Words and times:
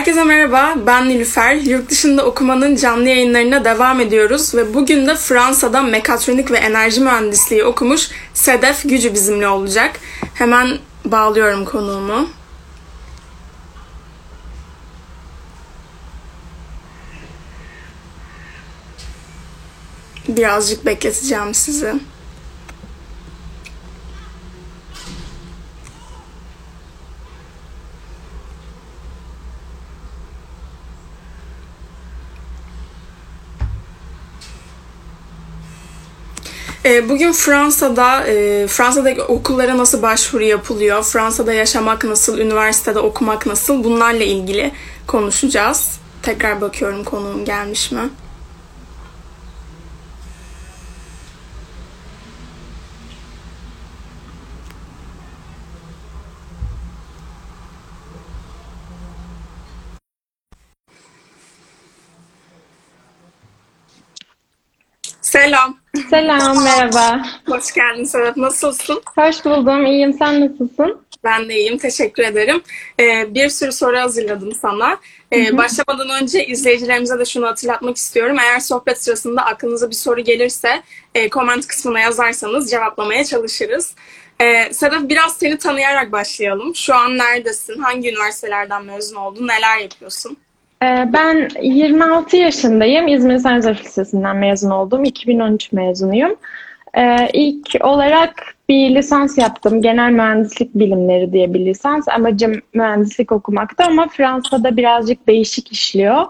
Herkese 0.00 0.24
merhaba, 0.24 0.74
ben 0.86 1.08
Nilüfer. 1.08 1.54
Yurt 1.54 1.90
dışında 1.90 2.26
okumanın 2.26 2.76
canlı 2.76 3.08
yayınlarına 3.08 3.64
devam 3.64 4.00
ediyoruz 4.00 4.54
ve 4.54 4.74
bugün 4.74 5.06
de 5.06 5.16
Fransa'da 5.16 5.82
mekatronik 5.82 6.50
ve 6.50 6.58
enerji 6.58 7.00
mühendisliği 7.00 7.64
okumuş 7.64 8.08
Sedef 8.34 8.82
Gücü 8.88 9.14
bizimle 9.14 9.48
olacak. 9.48 10.00
Hemen 10.34 10.78
bağlıyorum 11.04 11.64
konuğumu. 11.64 12.28
Birazcık 20.28 20.86
bekleteceğim 20.86 21.54
sizi. 21.54 21.94
Bugün 37.08 37.32
Fransa'da, 37.32 38.26
e, 38.26 38.66
Fransa'daki 38.66 39.22
okullara 39.22 39.78
nasıl 39.78 40.02
başvuru 40.02 40.42
yapılıyor, 40.44 41.02
Fransa'da 41.02 41.52
yaşamak 41.52 42.04
nasıl, 42.04 42.38
üniversitede 42.38 42.98
okumak 42.98 43.46
nasıl 43.46 43.84
bunlarla 43.84 44.24
ilgili 44.24 44.72
konuşacağız. 45.06 46.00
Tekrar 46.22 46.60
bakıyorum 46.60 47.04
konuğum 47.04 47.44
gelmiş 47.44 47.92
mi? 47.92 48.10
Selam. 65.22 65.79
Selam, 65.94 66.64
merhaba. 66.64 67.22
Hoş 67.46 67.72
geldin 67.72 68.04
Serap. 68.04 68.36
Nasılsın? 68.36 69.02
Hoş 69.16 69.44
buldum, 69.44 69.86
iyiyim. 69.86 70.12
Sen 70.18 70.40
nasılsın? 70.40 71.00
Ben 71.24 71.48
de 71.48 71.54
iyiyim. 71.54 71.78
Teşekkür 71.78 72.22
ederim. 72.22 72.62
Ee, 73.00 73.34
bir 73.34 73.48
sürü 73.48 73.72
soru 73.72 73.98
hazırladım 73.98 74.52
sana. 74.54 74.98
Ee, 75.32 75.56
başlamadan 75.56 76.22
önce 76.22 76.46
izleyicilerimize 76.46 77.18
de 77.18 77.24
şunu 77.24 77.46
hatırlatmak 77.46 77.96
istiyorum. 77.96 78.36
Eğer 78.38 78.60
sohbet 78.60 79.02
sırasında 79.02 79.46
aklınıza 79.46 79.90
bir 79.90 79.94
soru 79.94 80.20
gelirse 80.20 80.82
e, 81.14 81.30
comment 81.30 81.66
kısmına 81.66 82.00
yazarsanız 82.00 82.70
cevaplamaya 82.70 83.24
çalışırız. 83.24 83.94
Ee, 84.40 84.72
Sedef 84.72 85.02
biraz 85.08 85.36
seni 85.36 85.58
tanıyarak 85.58 86.12
başlayalım. 86.12 86.74
Şu 86.74 86.94
an 86.94 87.18
neredesin? 87.18 87.78
Hangi 87.78 88.10
üniversitelerden 88.10 88.84
mezun 88.84 89.16
oldun? 89.16 89.48
Neler 89.48 89.78
yapıyorsun? 89.78 90.36
Ee, 90.82 91.08
ben 91.12 91.48
26 91.62 92.36
yaşındayım. 92.36 93.08
İzmir 93.08 93.38
Saint 93.38 93.64
Joseph 93.64 93.84
Lisesi'nden 93.84 94.36
mezun 94.36 94.70
oldum. 94.70 95.04
2013 95.04 95.72
mezunuyum. 95.72 96.36
Ee, 96.94 97.28
ilk 97.32 97.84
olarak 97.84 98.34
bir 98.68 98.94
lisans 98.94 99.38
yaptım. 99.38 99.82
Genel 99.82 100.12
mühendislik 100.12 100.74
bilimleri 100.74 101.32
diye 101.32 101.54
bir 101.54 101.66
lisans. 101.66 102.08
Amacım 102.08 102.52
mühendislik 102.74 103.32
okumakta 103.32 103.84
ama 103.84 104.08
Fransa'da 104.08 104.76
birazcık 104.76 105.28
değişik 105.28 105.72
işliyor. 105.72 106.24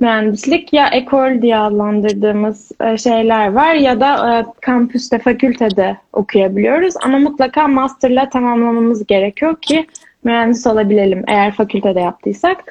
Mühendislik 0.00 0.72
ya 0.72 0.88
ekol 0.88 1.42
diye 1.42 1.56
adlandırdığımız 1.56 2.72
e, 2.80 2.98
şeyler 2.98 3.52
var 3.52 3.74
ya 3.74 4.00
da 4.00 4.38
e, 4.38 4.46
kampüste, 4.60 5.18
fakültede 5.18 5.96
okuyabiliyoruz. 6.12 6.94
Ama 7.02 7.18
mutlaka 7.18 7.68
masterla 7.68 8.28
tamamlamamız 8.28 9.06
gerekiyor 9.06 9.56
ki 9.60 9.86
mühendis 10.24 10.66
olabilelim 10.66 11.24
eğer 11.28 11.52
fakültede 11.52 12.00
yaptıysak. 12.00 12.64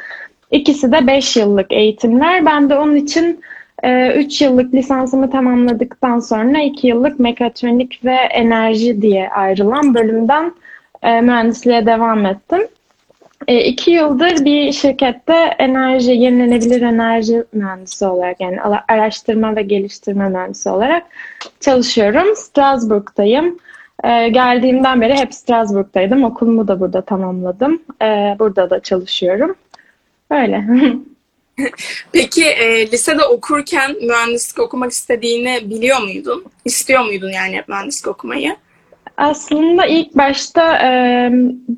İkisi 0.51 0.91
de 0.91 1.07
5 1.07 1.37
yıllık 1.37 1.71
eğitimler. 1.71 2.45
Ben 2.45 2.69
de 2.69 2.75
onun 2.75 2.95
için 2.95 3.41
3 4.15 4.41
yıllık 4.41 4.73
lisansımı 4.73 5.31
tamamladıktan 5.31 6.19
sonra 6.19 6.61
2 6.61 6.87
yıllık 6.87 7.19
mekatronik 7.19 8.05
ve 8.05 8.15
enerji 8.15 9.01
diye 9.01 9.29
ayrılan 9.29 9.93
bölümden 9.93 10.53
e, 11.03 11.21
mühendisliğe 11.21 11.85
devam 11.85 12.25
ettim. 12.25 12.67
2 13.47 13.91
yıldır 13.91 14.45
bir 14.45 14.71
şirkette 14.71 15.33
enerji, 15.59 16.11
yenilenebilir 16.11 16.81
enerji 16.81 17.43
mühendisi 17.53 18.05
olarak 18.05 18.41
yani 18.41 18.61
araştırma 18.87 19.55
ve 19.55 19.61
geliştirme 19.61 20.29
mühendisi 20.29 20.69
olarak 20.69 21.03
çalışıyorum. 21.59 22.35
Strasbourg'dayım. 22.35 23.57
E, 24.03 24.29
geldiğimden 24.29 25.01
beri 25.01 25.13
hep 25.13 25.33
Strasbourg'daydım. 25.33 26.23
Okulumu 26.23 26.67
da 26.67 26.79
burada 26.79 27.01
tamamladım. 27.01 27.81
E, 28.01 28.35
burada 28.39 28.69
da 28.69 28.79
çalışıyorum. 28.79 29.55
Öyle. 30.29 30.65
Peki 32.11 32.45
e, 32.45 32.91
lisede 32.91 33.23
okurken 33.23 33.95
mühendislik 34.01 34.59
okumak 34.59 34.91
istediğini 34.91 35.69
biliyor 35.69 36.01
muydun? 36.01 36.43
İstiyor 36.65 37.05
muydun 37.05 37.29
yani 37.29 37.55
hep 37.55 37.67
mühendislik 37.67 38.07
okumayı? 38.07 38.55
Aslında 39.17 39.85
ilk 39.85 40.17
başta 40.17 40.77
e, 40.77 41.29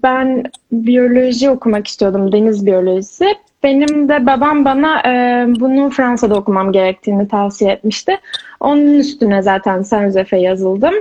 ben 0.03 0.43
biyoloji 0.71 1.49
okumak 1.49 1.87
istiyordum, 1.87 2.31
deniz 2.31 2.65
biyolojisi. 2.65 3.25
Benim 3.63 4.09
de 4.09 4.25
babam 4.25 4.65
bana 4.65 4.99
e, 4.99 5.45
bunu 5.59 5.89
Fransa'da 5.89 6.35
okumam 6.35 6.71
gerektiğini 6.71 7.27
tavsiye 7.27 7.71
etmişti. 7.71 8.17
Onun 8.59 8.99
üstüne 8.99 9.41
zaten 9.41 9.83
Joseph'e 9.83 10.37
yazıldım. 10.37 10.93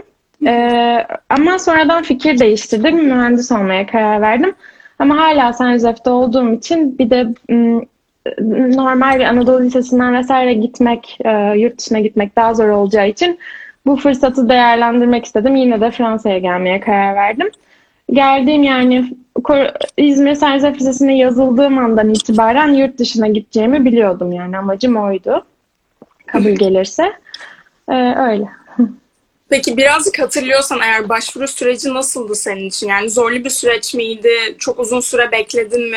E, 0.47 1.07
ama 1.29 1.59
sonradan 1.59 2.03
fikir 2.03 2.39
değiştirdim, 2.39 3.05
mühendis 3.05 3.53
olmaya 3.53 3.87
karar 3.87 4.21
verdim. 4.21 4.55
Ama 5.01 5.17
hala 5.17 5.53
Joseph'te 5.53 6.11
olduğum 6.11 6.53
için 6.53 6.99
bir 6.99 7.11
de 7.11 7.29
normal 8.77 9.19
bir 9.19 9.25
Anadolu 9.25 9.63
Lisesi'nden 9.63 10.15
vesaire 10.15 10.55
gitmek, 10.55 11.19
yurt 11.57 11.79
dışına 11.79 12.01
gitmek 12.01 12.37
daha 12.37 12.55
zor 12.55 12.69
olacağı 12.69 13.09
için 13.09 13.39
bu 13.87 13.97
fırsatı 13.97 14.49
değerlendirmek 14.49 15.25
istedim. 15.25 15.57
Yine 15.57 15.81
de 15.81 15.91
Fransa'ya 15.91 16.39
gelmeye 16.39 16.81
karar 16.81 17.15
verdim. 17.15 17.51
Geldiğim 18.13 18.63
yani 18.63 19.17
İzmir 19.97 20.35
Joseph 20.35 20.77
Lisesi'ne 20.81 21.17
yazıldığım 21.17 21.79
andan 21.79 22.11
itibaren 22.11 22.69
yurt 22.69 22.99
dışına 22.99 23.29
gideceğimi 23.29 23.85
biliyordum 23.85 24.33
yani 24.33 24.59
amacım 24.59 24.97
oydu. 24.97 25.45
Kabul 26.27 26.51
gelirse. 26.51 27.13
Ee, 27.89 28.15
öyle. 28.17 28.60
Peki 29.51 29.77
birazcık 29.77 30.19
hatırlıyorsan 30.19 30.81
eğer 30.81 31.09
başvuru 31.09 31.49
süreci 31.49 31.95
nasıldı 31.95 32.35
senin 32.35 32.69
için? 32.69 32.89
Yani 32.89 33.11
zorlu 33.11 33.45
bir 33.45 33.51
süreç 33.51 33.95
miydi? 33.95 34.31
Çok 34.59 34.79
uzun 34.79 35.01
süre 35.01 35.33
bekledin 35.33 35.91
mi? 35.91 35.97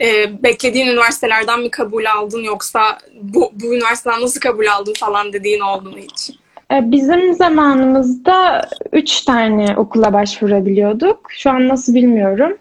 Ee, 0.00 0.42
beklediğin 0.42 0.86
üniversitelerden 0.86 1.60
mi 1.60 1.70
kabul 1.70 2.04
aldın 2.04 2.42
yoksa 2.42 2.98
bu, 3.22 3.52
bu 3.54 3.74
üniversiteden 3.74 4.20
nasıl 4.20 4.40
kabul 4.40 4.66
aldın 4.66 4.92
falan 4.92 5.32
dediğin 5.32 5.60
oldu 5.60 5.90
mu 5.90 5.96
hiç? 5.96 6.30
Bizim 6.70 7.34
zamanımızda 7.34 8.68
üç 8.92 9.20
tane 9.20 9.76
okula 9.76 10.12
başvurabiliyorduk. 10.12 11.26
Şu 11.30 11.50
an 11.50 11.68
nasıl 11.68 11.94
bilmiyorum. 11.94 12.56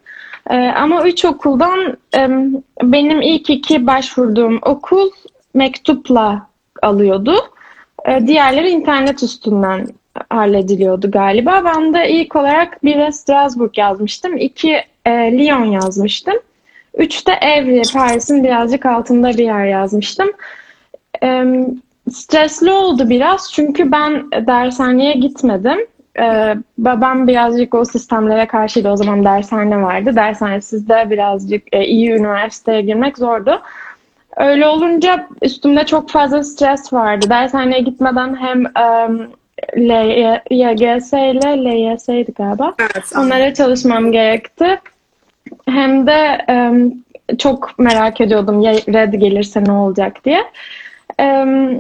Ama 0.76 1.08
üç 1.08 1.26
okuldan 1.26 1.98
benim 2.84 3.22
ilk 3.22 3.50
iki 3.50 3.88
başvurduğum 3.88 4.60
okul 4.62 5.12
mektupla 5.54 6.48
alıyordu. 6.82 7.36
Diğerleri 8.28 8.70
internet 8.70 9.24
üstünden 9.24 9.88
hallediliyordu 10.30 11.12
galiba. 11.12 11.62
Ben 11.66 11.94
de 11.94 12.10
ilk 12.10 12.36
olarak 12.36 12.84
bir 12.84 13.12
Strasbourg 13.12 13.78
yazmıştım. 13.78 14.38
iki 14.38 14.74
e, 15.06 15.12
Lyon 15.12 15.66
yazmıştım. 15.66 16.36
Üç 16.98 17.28
de 17.28 17.32
Evry, 17.32 17.82
Paris'in 17.94 18.44
birazcık 18.44 18.86
altında 18.86 19.30
bir 19.30 19.46
yer 19.46 19.66
yazmıştım. 19.66 20.32
E, 21.24 21.44
stresli 22.12 22.72
oldu 22.72 23.10
biraz 23.10 23.52
çünkü 23.54 23.92
ben 23.92 24.32
dershaneye 24.32 25.14
gitmedim. 25.14 25.80
Ee, 26.20 26.56
babam 26.78 27.28
birazcık 27.28 27.74
o 27.74 27.86
sistemlere 27.86 28.48
karşıydı. 28.48 28.90
O 28.90 28.98
zaman 28.98 29.26
dershane 29.26 29.82
vardı. 29.82 30.16
Dershanesiz 30.16 30.90
de 30.90 31.08
birazcık 31.10 31.64
e, 31.72 31.86
iyi 31.86 32.12
üniversiteye 32.12 32.82
girmek 32.82 33.18
zordu. 33.18 33.62
Öyle 34.38 34.68
olunca 34.68 35.28
üstümde 35.42 35.86
çok 35.86 36.10
fazla 36.10 36.44
stres 36.44 36.94
vardı. 36.94 37.26
Dershaneye 37.30 37.82
gitmeden 37.82 38.36
hem 38.36 38.60
um, 38.60 39.28
LYGS 39.78 41.14
ile 41.14 41.64
LYS'ydi 41.64 42.32
galiba. 42.32 42.74
Evet, 42.80 43.12
Onlara 43.18 43.54
çalışmam 43.54 44.12
gerekti. 44.12 44.80
Hem 45.66 46.08
de 46.08 46.46
çok 47.38 47.80
merak 47.80 48.22
ediyordum 48.22 48.62
ya 48.62 48.74
red 48.74 49.14
gelirse 49.14 49.64
ne 49.64 49.72
olacak 49.72 50.26
diye. 50.26 50.44
Um, 51.20 51.80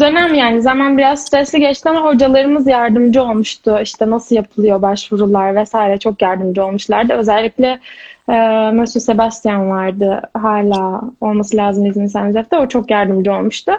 dönem 0.00 0.34
yani 0.34 0.62
zaman 0.62 0.98
biraz 0.98 1.24
stresli 1.24 1.60
geçti 1.60 1.88
ama 1.88 2.04
hocalarımız 2.04 2.66
yardımcı 2.66 3.22
olmuştu. 3.22 3.78
İşte 3.82 4.10
nasıl 4.10 4.36
yapılıyor 4.36 4.82
başvurular 4.82 5.54
vesaire 5.54 5.98
çok 5.98 6.22
yardımcı 6.22 6.64
olmuşlardı. 6.64 7.12
Özellikle 7.12 7.80
e, 8.28 8.32
Monsieur 8.74 9.02
Sebastian 9.02 9.70
vardı. 9.70 10.22
Hala 10.34 11.02
olması 11.20 11.56
lazım 11.56 11.86
İzmir 11.86 12.08
Saint 12.08 12.54
O 12.54 12.68
çok 12.68 12.90
yardımcı 12.90 13.32
olmuştu. 13.32 13.72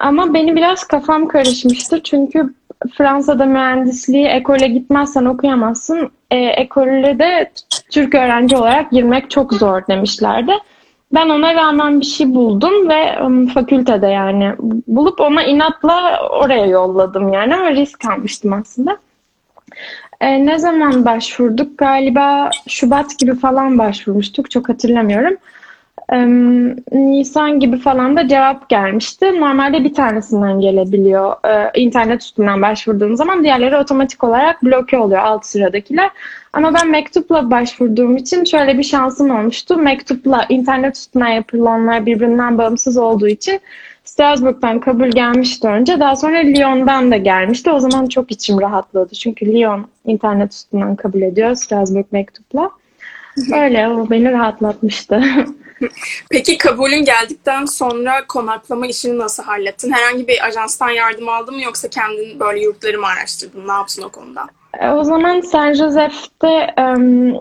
Ama 0.00 0.34
beni 0.34 0.56
biraz 0.56 0.84
kafam 0.84 1.28
karışmıştı 1.28 2.02
çünkü 2.02 2.54
Fransa'da 2.92 3.46
mühendisliği 3.46 4.26
ekole 4.26 4.68
gitmezsen 4.68 5.24
okuyamazsın. 5.24 6.10
E, 6.30 6.36
ekole 6.36 7.18
de 7.18 7.50
Türk 7.90 8.14
öğrenci 8.14 8.56
olarak 8.56 8.90
girmek 8.90 9.30
çok 9.30 9.52
zor 9.52 9.86
demişlerdi. 9.88 10.52
Ben 11.14 11.28
ona 11.28 11.54
rağmen 11.54 12.00
bir 12.00 12.06
şey 12.06 12.34
buldum 12.34 12.88
ve 12.88 13.22
um, 13.22 13.46
fakültede 13.46 14.06
yani 14.06 14.52
bulup 14.88 15.20
ona 15.20 15.42
inatla 15.42 16.28
oraya 16.30 16.66
yolladım 16.66 17.32
yani 17.32 17.56
ama 17.56 17.70
risk 17.70 18.04
almıştım 18.04 18.52
aslında. 18.52 18.98
E, 20.20 20.46
ne 20.46 20.58
zaman 20.58 21.04
başvurduk? 21.04 21.78
Galiba 21.78 22.50
Şubat 22.68 23.18
gibi 23.18 23.34
falan 23.34 23.78
başvurmuştuk. 23.78 24.50
Çok 24.50 24.68
hatırlamıyorum. 24.68 25.36
Nisan 26.92 27.60
gibi 27.60 27.78
falan 27.78 28.16
da 28.16 28.28
cevap 28.28 28.68
gelmişti. 28.68 29.40
Normalde 29.40 29.84
bir 29.84 29.94
tanesinden 29.94 30.60
gelebiliyor. 30.60 31.36
E, 31.44 31.80
internet 31.80 32.22
üstünden 32.22 32.62
başvurduğum 32.62 33.16
zaman 33.16 33.44
diğerleri 33.44 33.76
otomatik 33.76 34.24
olarak 34.24 34.62
bloke 34.62 34.98
oluyor 34.98 35.20
alt 35.20 35.46
sıradakiler. 35.46 36.10
Ama 36.52 36.74
ben 36.74 36.90
mektupla 36.90 37.50
başvurduğum 37.50 38.16
için 38.16 38.44
şöyle 38.44 38.78
bir 38.78 38.82
şansım 38.82 39.30
olmuştu. 39.30 39.76
Mektupla 39.76 40.46
internet 40.48 40.96
üstünden 40.96 41.28
yapılanlar 41.28 42.06
birbirinden 42.06 42.58
bağımsız 42.58 42.96
olduğu 42.96 43.28
için 43.28 43.60
Strasbourg'dan 44.04 44.80
kabul 44.80 45.08
gelmişti 45.08 45.68
önce. 45.68 46.00
Daha 46.00 46.16
sonra 46.16 46.36
Lyon'dan 46.36 47.10
da 47.10 47.16
gelmişti. 47.16 47.70
O 47.70 47.80
zaman 47.80 48.06
çok 48.06 48.30
içim 48.30 48.60
rahatladı. 48.60 49.14
Çünkü 49.14 49.54
Lyon 49.54 49.86
internet 50.06 50.52
üstünden 50.52 50.96
kabul 50.96 51.22
ediyor 51.22 51.54
Strasbourg 51.54 52.06
mektupla. 52.12 52.70
Öyle 53.54 53.88
o 53.88 54.10
beni 54.10 54.32
rahatlatmıştı. 54.32 55.22
Peki 56.30 56.58
kabulün 56.58 57.04
geldikten 57.04 57.64
sonra 57.64 58.26
konaklama 58.26 58.86
işini 58.86 59.18
nasıl 59.18 59.42
hallettin? 59.42 59.92
Herhangi 59.92 60.28
bir 60.28 60.46
ajanstan 60.46 60.90
yardım 60.90 61.28
aldın 61.28 61.54
mı 61.54 61.62
yoksa 61.62 61.88
kendin 61.88 62.40
böyle 62.40 62.60
yurtları 62.60 62.98
mı 62.98 63.06
araştırdın? 63.06 63.68
Ne 63.68 63.72
yaptın 63.72 64.02
o 64.02 64.08
konuda? 64.08 64.46
E, 64.80 64.88
o 64.88 65.04
zaman 65.04 65.40
Saint 65.40 65.76
Joseph'te 65.76 66.74
um, 66.78 67.40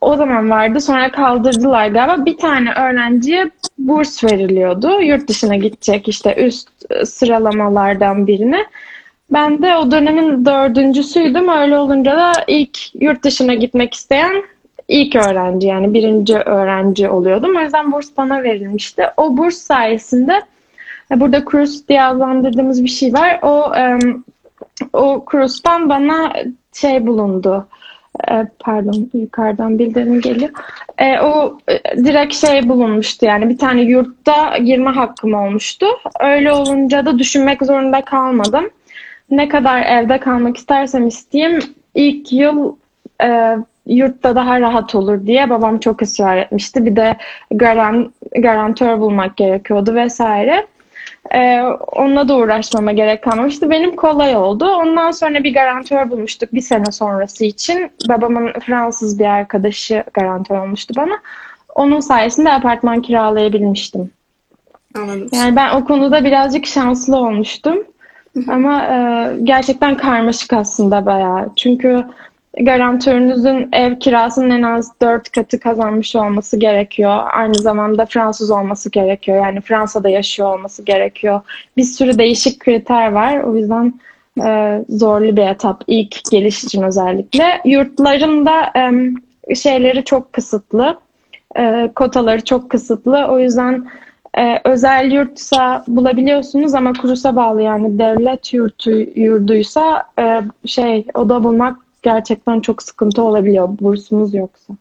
o 0.00 0.16
zaman 0.16 0.50
vardı. 0.50 0.80
Sonra 0.80 1.12
kaldırdılar 1.12 1.88
galiba. 1.88 2.24
Bir 2.26 2.36
tane 2.36 2.72
öğrenciye 2.72 3.50
burs 3.78 4.24
veriliyordu. 4.24 5.00
Yurt 5.00 5.28
dışına 5.28 5.56
gidecek 5.56 6.08
işte 6.08 6.34
üst 6.46 6.68
sıralamalardan 7.06 8.26
birine. 8.26 8.66
Ben 9.30 9.62
de 9.62 9.76
o 9.76 9.90
dönemin 9.90 10.44
dördüncüsüydüm. 10.44 11.48
Öyle 11.48 11.78
olunca 11.78 12.16
da 12.16 12.32
ilk 12.46 12.78
yurt 12.94 13.24
dışına 13.24 13.54
gitmek 13.54 13.94
isteyen 13.94 14.44
ilk 14.88 15.16
öğrenci 15.16 15.66
yani 15.66 15.94
birinci 15.94 16.36
öğrenci 16.36 17.08
oluyordum. 17.08 17.56
O 17.56 17.60
yüzden 17.60 17.92
burs 17.92 18.08
bana 18.16 18.42
verilmişti. 18.42 19.06
O 19.16 19.36
burs 19.36 19.56
sayesinde 19.56 20.42
e, 21.10 21.20
burada 21.20 21.44
kurs 21.44 21.88
diye 21.88 22.02
adlandırdığımız 22.02 22.84
bir 22.84 22.88
şey 22.88 23.12
var. 23.12 23.38
O 23.42 23.72
o 24.92 25.24
kurstan 25.24 25.88
bana 25.88 26.32
şey 26.72 27.06
bulundu. 27.06 27.66
E, 28.30 28.46
pardon 28.58 29.10
yukarıdan 29.14 29.78
bildirim 29.78 30.20
geliyor. 30.20 30.50
E, 30.98 31.20
o 31.20 31.58
direkt 31.96 32.34
şey 32.34 32.68
bulunmuştu 32.68 33.26
yani 33.26 33.48
bir 33.48 33.58
tane 33.58 33.82
yurtta 33.82 34.58
girme 34.58 34.90
hakkım 34.90 35.34
olmuştu. 35.34 35.86
Öyle 36.20 36.52
olunca 36.52 37.06
da 37.06 37.18
düşünmek 37.18 37.66
zorunda 37.66 38.04
kalmadım. 38.04 38.70
Ne 39.30 39.48
kadar 39.48 39.82
evde 39.82 40.20
kalmak 40.20 40.56
istersem 40.56 41.06
isteyeyim 41.06 41.58
ilk 41.94 42.32
yıl 42.32 42.76
yurtta 43.88 44.36
daha 44.36 44.60
rahat 44.60 44.94
olur 44.94 45.26
diye 45.26 45.50
babam 45.50 45.78
çok 45.78 46.02
ısrar 46.02 46.36
etmişti. 46.36 46.86
Bir 46.86 46.96
de 46.96 47.16
garan, 47.50 48.12
garantör 48.38 49.00
bulmak 49.00 49.36
gerekiyordu 49.36 49.94
vesaire. 49.94 50.66
Ee, 51.34 51.62
onunla 51.92 52.28
da 52.28 52.36
uğraşmama 52.36 52.92
gerek 52.92 53.24
kalmamıştı. 53.24 53.70
Benim 53.70 53.96
kolay 53.96 54.36
oldu. 54.36 54.64
Ondan 54.64 55.10
sonra 55.10 55.44
bir 55.44 55.54
garantör 55.54 56.10
bulmuştuk 56.10 56.52
bir 56.52 56.60
sene 56.60 56.92
sonrası 56.92 57.44
için. 57.44 57.90
Babamın 58.08 58.52
Fransız 58.52 59.18
bir 59.18 59.24
arkadaşı 59.24 60.04
garantör 60.14 60.58
olmuştu 60.58 60.94
bana. 60.96 61.18
Onun 61.74 62.00
sayesinde 62.00 62.52
apartman 62.52 63.02
kiralayabilmiştim. 63.02 64.10
Anladım. 64.96 65.28
Yani 65.32 65.56
ben 65.56 65.74
o 65.74 65.84
konuda 65.84 66.24
birazcık 66.24 66.66
şanslı 66.66 67.16
olmuştum. 67.16 67.84
Ama 68.48 68.84
e, 68.84 69.30
gerçekten 69.42 69.96
karmaşık 69.96 70.52
aslında 70.52 71.06
bayağı. 71.06 71.50
Çünkü 71.56 72.04
garantörünüzün 72.60 73.68
ev 73.72 73.98
kirasının 73.98 74.50
en 74.50 74.62
az 74.62 74.92
dört 75.02 75.32
katı 75.32 75.60
kazanmış 75.60 76.16
olması 76.16 76.56
gerekiyor. 76.56 77.20
Aynı 77.32 77.54
zamanda 77.54 78.06
Fransız 78.06 78.50
olması 78.50 78.90
gerekiyor. 78.90 79.44
Yani 79.44 79.60
Fransa'da 79.60 80.08
yaşıyor 80.08 80.54
olması 80.54 80.82
gerekiyor. 80.82 81.40
Bir 81.76 81.82
sürü 81.82 82.18
değişik 82.18 82.60
kriter 82.60 83.12
var. 83.12 83.40
O 83.40 83.56
yüzden 83.56 83.94
e, 84.46 84.80
zorlu 84.88 85.36
bir 85.36 85.46
etap 85.46 85.84
ilk 85.86 86.30
geliş 86.30 86.64
için 86.64 86.82
özellikle. 86.82 87.60
Yurtların 87.64 88.46
da 88.46 88.72
e, 88.76 89.54
şeyleri 89.54 90.04
çok 90.04 90.32
kısıtlı. 90.32 90.98
E, 91.58 91.90
kotaları 91.94 92.44
çok 92.44 92.70
kısıtlı. 92.70 93.26
O 93.26 93.38
yüzden 93.38 93.86
e, 94.38 94.60
özel 94.64 95.12
yurtsa 95.12 95.84
bulabiliyorsunuz 95.88 96.74
ama 96.74 96.92
kursa 96.92 97.36
bağlı 97.36 97.62
yani 97.62 97.98
devlet 97.98 98.54
yurtu 98.54 98.90
yurduysa 99.14 100.04
e, 100.18 100.40
şey 100.66 101.06
oda 101.14 101.44
bulmak 101.44 101.87
gerçekten 102.02 102.60
çok 102.60 102.82
sıkıntı 102.82 103.22
olabiliyor 103.22 103.68
bursunuz 103.80 104.34
yoksa. 104.34 104.74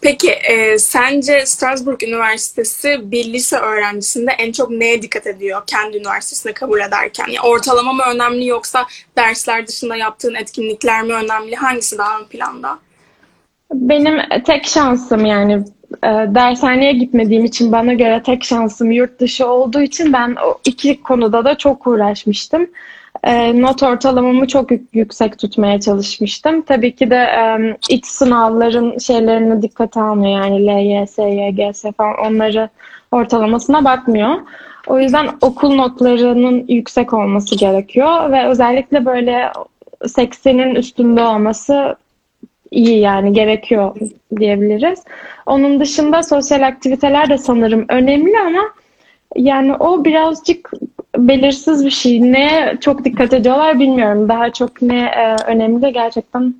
Peki 0.00 0.30
e, 0.30 0.78
sence 0.78 1.46
Strasbourg 1.46 2.02
Üniversitesi 2.02 3.10
bir 3.10 3.32
lise 3.32 3.56
öğrencisinde 3.56 4.30
en 4.38 4.52
çok 4.52 4.70
neye 4.70 5.02
dikkat 5.02 5.26
ediyor 5.26 5.62
kendi 5.66 5.96
üniversitesine 5.96 6.52
kabul 6.52 6.80
ederken? 6.80 7.26
Yani 7.26 7.40
ortalama 7.40 7.92
mı 7.92 8.02
önemli 8.14 8.46
yoksa 8.46 8.86
dersler 9.18 9.66
dışında 9.66 9.96
yaptığın 9.96 10.34
etkinlikler 10.34 11.02
mi 11.02 11.12
önemli? 11.12 11.56
Hangisi 11.56 11.98
daha 11.98 12.20
ön 12.20 12.24
planda? 12.24 12.78
Benim 13.72 14.42
tek 14.46 14.66
şansım 14.66 15.24
yani 15.24 15.52
e, 16.02 16.08
dershaneye 16.34 16.92
gitmediğim 16.92 17.44
için 17.44 17.72
bana 17.72 17.92
göre 17.92 18.22
tek 18.26 18.44
şansım 18.44 18.90
yurt 18.90 19.20
dışı 19.20 19.46
olduğu 19.46 19.82
için 19.82 20.12
ben 20.12 20.36
o 20.46 20.58
iki 20.64 21.02
konuda 21.02 21.44
da 21.44 21.58
çok 21.58 21.86
uğraşmıştım 21.86 22.66
e, 23.22 23.62
not 23.62 23.82
ortalamamı 23.82 24.46
çok 24.46 24.70
yüksek 24.92 25.38
tutmaya 25.38 25.80
çalışmıştım. 25.80 26.62
Tabii 26.62 26.96
ki 26.96 27.10
de 27.10 27.28
iç 27.90 28.06
sınavların 28.06 28.98
şeylerini 28.98 29.62
dikkate 29.62 30.00
almıyor. 30.00 30.44
Yani 30.44 30.66
LYS, 30.66 31.18
YGS 31.18 31.84
falan 31.96 32.14
onları 32.26 32.68
ortalamasına 33.12 33.84
bakmıyor. 33.84 34.34
O 34.86 35.00
yüzden 35.00 35.28
okul 35.40 35.74
notlarının 35.74 36.64
yüksek 36.68 37.14
olması 37.14 37.56
gerekiyor 37.56 38.32
ve 38.32 38.46
özellikle 38.46 39.06
böyle 39.06 39.52
80'in 40.00 40.74
üstünde 40.74 41.22
olması 41.22 41.96
iyi 42.70 42.98
yani 42.98 43.32
gerekiyor 43.32 43.96
diyebiliriz. 44.36 45.04
Onun 45.46 45.80
dışında 45.80 46.22
sosyal 46.22 46.66
aktiviteler 46.66 47.28
de 47.28 47.38
sanırım 47.38 47.84
önemli 47.88 48.38
ama 48.38 48.62
yani 49.36 49.74
o 49.74 50.04
birazcık 50.04 50.70
belirsiz 51.16 51.84
bir 51.84 51.90
şey. 51.90 52.32
Neye 52.32 52.76
çok 52.80 53.04
dikkat 53.04 53.32
ediyorlar 53.32 53.78
bilmiyorum. 53.78 54.28
Daha 54.28 54.52
çok 54.52 54.82
ne 54.82 55.00
e, 55.00 55.36
önemli 55.46 55.92
gerçekten 55.92 56.54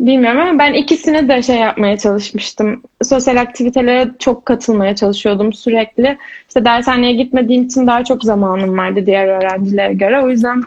bilmiyorum 0.00 0.40
ama 0.40 0.58
ben 0.58 0.72
ikisini 0.72 1.28
de 1.28 1.42
şey 1.42 1.56
yapmaya 1.56 1.98
çalışmıştım. 1.98 2.82
Sosyal 3.02 3.36
aktivitelere 3.36 4.10
çok 4.18 4.46
katılmaya 4.46 4.96
çalışıyordum 4.96 5.52
sürekli. 5.52 6.18
İşte 6.48 6.64
dershaneye 6.64 7.12
gitmediğim 7.12 7.64
için 7.64 7.86
daha 7.86 8.04
çok 8.04 8.24
zamanım 8.24 8.78
vardı 8.78 9.06
diğer 9.06 9.28
öğrencilere 9.28 9.94
göre. 9.94 10.20
O 10.20 10.28
yüzden 10.30 10.62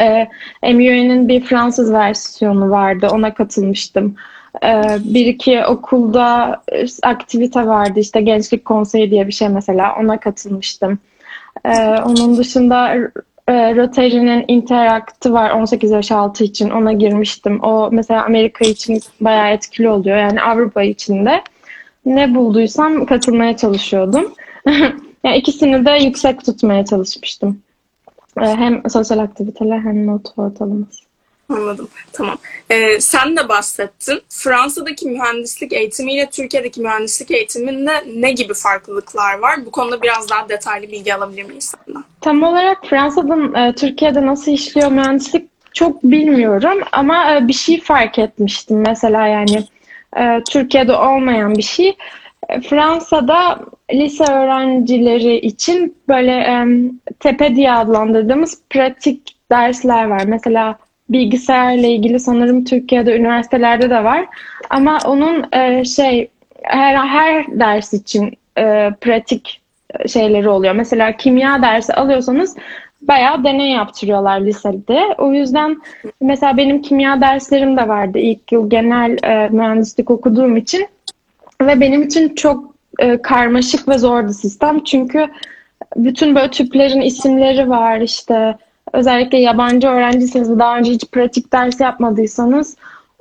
e, 0.00 0.28
MUA'nın 0.62 1.28
bir 1.28 1.40
Fransız 1.40 1.92
versiyonu 1.92 2.70
vardı. 2.70 3.08
Ona 3.12 3.34
katılmıştım. 3.34 4.16
E, 4.64 4.82
bir 5.04 5.26
iki 5.26 5.64
okulda 5.64 6.62
aktivite 7.02 7.66
vardı. 7.66 8.00
İşte 8.00 8.20
gençlik 8.20 8.64
konseyi 8.64 9.10
diye 9.10 9.26
bir 9.26 9.32
şey 9.32 9.48
mesela. 9.48 9.96
Ona 10.00 10.20
katılmıştım. 10.20 10.98
Ee, 11.64 11.96
onun 12.06 12.36
dışında 12.36 12.94
e, 13.48 13.76
Rotary'nin 13.76 14.44
Interact'ı 14.48 15.32
var 15.32 15.50
18 15.50 15.90
yaş 15.90 16.12
altı 16.12 16.44
için 16.44 16.70
ona 16.70 16.92
girmiştim. 16.92 17.60
O 17.62 17.88
mesela 17.92 18.24
Amerika 18.24 18.64
için 18.64 19.00
bayağı 19.20 19.48
etkili 19.50 19.88
oluyor. 19.88 20.16
Yani 20.16 20.42
Avrupa 20.42 20.82
için 20.82 21.26
de. 21.26 21.42
Ne 22.06 22.34
bulduysam 22.34 23.06
katılmaya 23.06 23.56
çalışıyordum. 23.56 24.34
yani 25.24 25.36
ikisini 25.36 25.86
de 25.86 25.90
yüksek 25.90 26.44
tutmaya 26.44 26.84
çalışmıştım. 26.84 27.62
Ee, 28.40 28.46
hem 28.46 28.90
sosyal 28.90 29.18
aktiviteler 29.18 29.78
hem 29.78 30.06
not 30.06 30.26
ortalaması. 30.36 31.05
Anladım. 31.48 31.88
Tamam. 32.12 32.38
Ee, 32.70 33.00
sen 33.00 33.36
de 33.36 33.48
bahsettin. 33.48 34.22
Fransa'daki 34.28 35.08
mühendislik 35.08 35.72
eğitimiyle 35.72 36.30
Türkiye'deki 36.30 36.80
mühendislik 36.80 37.30
eğitiminde 37.30 38.04
ne 38.14 38.32
gibi 38.32 38.54
farklılıklar 38.54 39.38
var? 39.38 39.66
Bu 39.66 39.70
konuda 39.70 40.02
biraz 40.02 40.30
daha 40.30 40.48
detaylı 40.48 40.92
bilgi 40.92 41.14
alabilir 41.14 41.42
miyiz 41.42 41.74
senden? 41.86 42.04
Tam 42.20 42.42
olarak 42.42 42.86
Fransa'da, 42.86 43.60
e, 43.60 43.72
Türkiye'de 43.74 44.26
nasıl 44.26 44.52
işliyor 44.52 44.90
mühendislik 44.90 45.48
çok 45.72 46.02
bilmiyorum 46.02 46.78
ama 46.92 47.34
e, 47.36 47.48
bir 47.48 47.52
şey 47.52 47.80
fark 47.80 48.18
etmiştim. 48.18 48.82
Mesela 48.86 49.26
yani 49.26 49.64
e, 50.16 50.42
Türkiye'de 50.50 50.92
olmayan 50.92 51.54
bir 51.54 51.62
şey. 51.62 51.96
Fransa'da 52.70 53.60
lise 53.92 54.24
öğrencileri 54.24 55.36
için 55.36 55.96
böyle 56.08 56.64
tepe 57.20 57.56
diye 57.56 57.72
adlandırdığımız 57.72 58.60
pratik 58.70 59.36
dersler 59.50 60.04
var. 60.04 60.22
Mesela 60.26 60.78
bilgisayarla 61.08 61.86
ilgili 61.86 62.20
sanırım 62.20 62.64
Türkiye'de 62.64 63.16
üniversitelerde 63.16 63.90
de 63.90 64.04
var. 64.04 64.26
Ama 64.70 64.98
onun 65.06 65.46
e, 65.52 65.84
şey 65.84 66.28
her, 66.62 66.96
her 66.96 67.60
ders 67.60 67.92
için 67.92 68.34
e, 68.58 68.90
pratik 69.00 69.60
şeyleri 70.08 70.48
oluyor. 70.48 70.74
Mesela 70.74 71.16
kimya 71.16 71.62
dersi 71.62 71.94
alıyorsanız 71.94 72.56
bayağı 73.02 73.44
deney 73.44 73.70
yaptırıyorlar 73.70 74.40
lisede. 74.40 75.00
O 75.18 75.32
yüzden 75.32 75.76
mesela 76.20 76.56
benim 76.56 76.82
kimya 76.82 77.20
derslerim 77.20 77.76
de 77.76 77.88
vardı 77.88 78.18
ilk 78.18 78.52
yıl 78.52 78.70
genel 78.70 79.18
e, 79.22 79.48
mühendislik 79.48 80.10
okuduğum 80.10 80.56
için 80.56 80.86
ve 81.62 81.80
benim 81.80 82.02
için 82.02 82.34
çok 82.34 82.74
e, 82.98 83.22
karmaşık 83.22 83.88
ve 83.88 83.98
zordu 83.98 84.32
sistem. 84.32 84.84
Çünkü 84.84 85.28
bütün 85.96 86.34
böyle 86.34 86.50
tüplerin 86.50 87.00
isimleri 87.00 87.70
var 87.70 88.00
işte 88.00 88.56
özellikle 88.96 89.38
yabancı 89.38 89.88
öğrencisiniz 89.88 90.58
daha 90.58 90.78
önce 90.78 90.92
hiç 90.92 91.04
pratik 91.12 91.52
ders 91.52 91.80
yapmadıysanız 91.80 92.76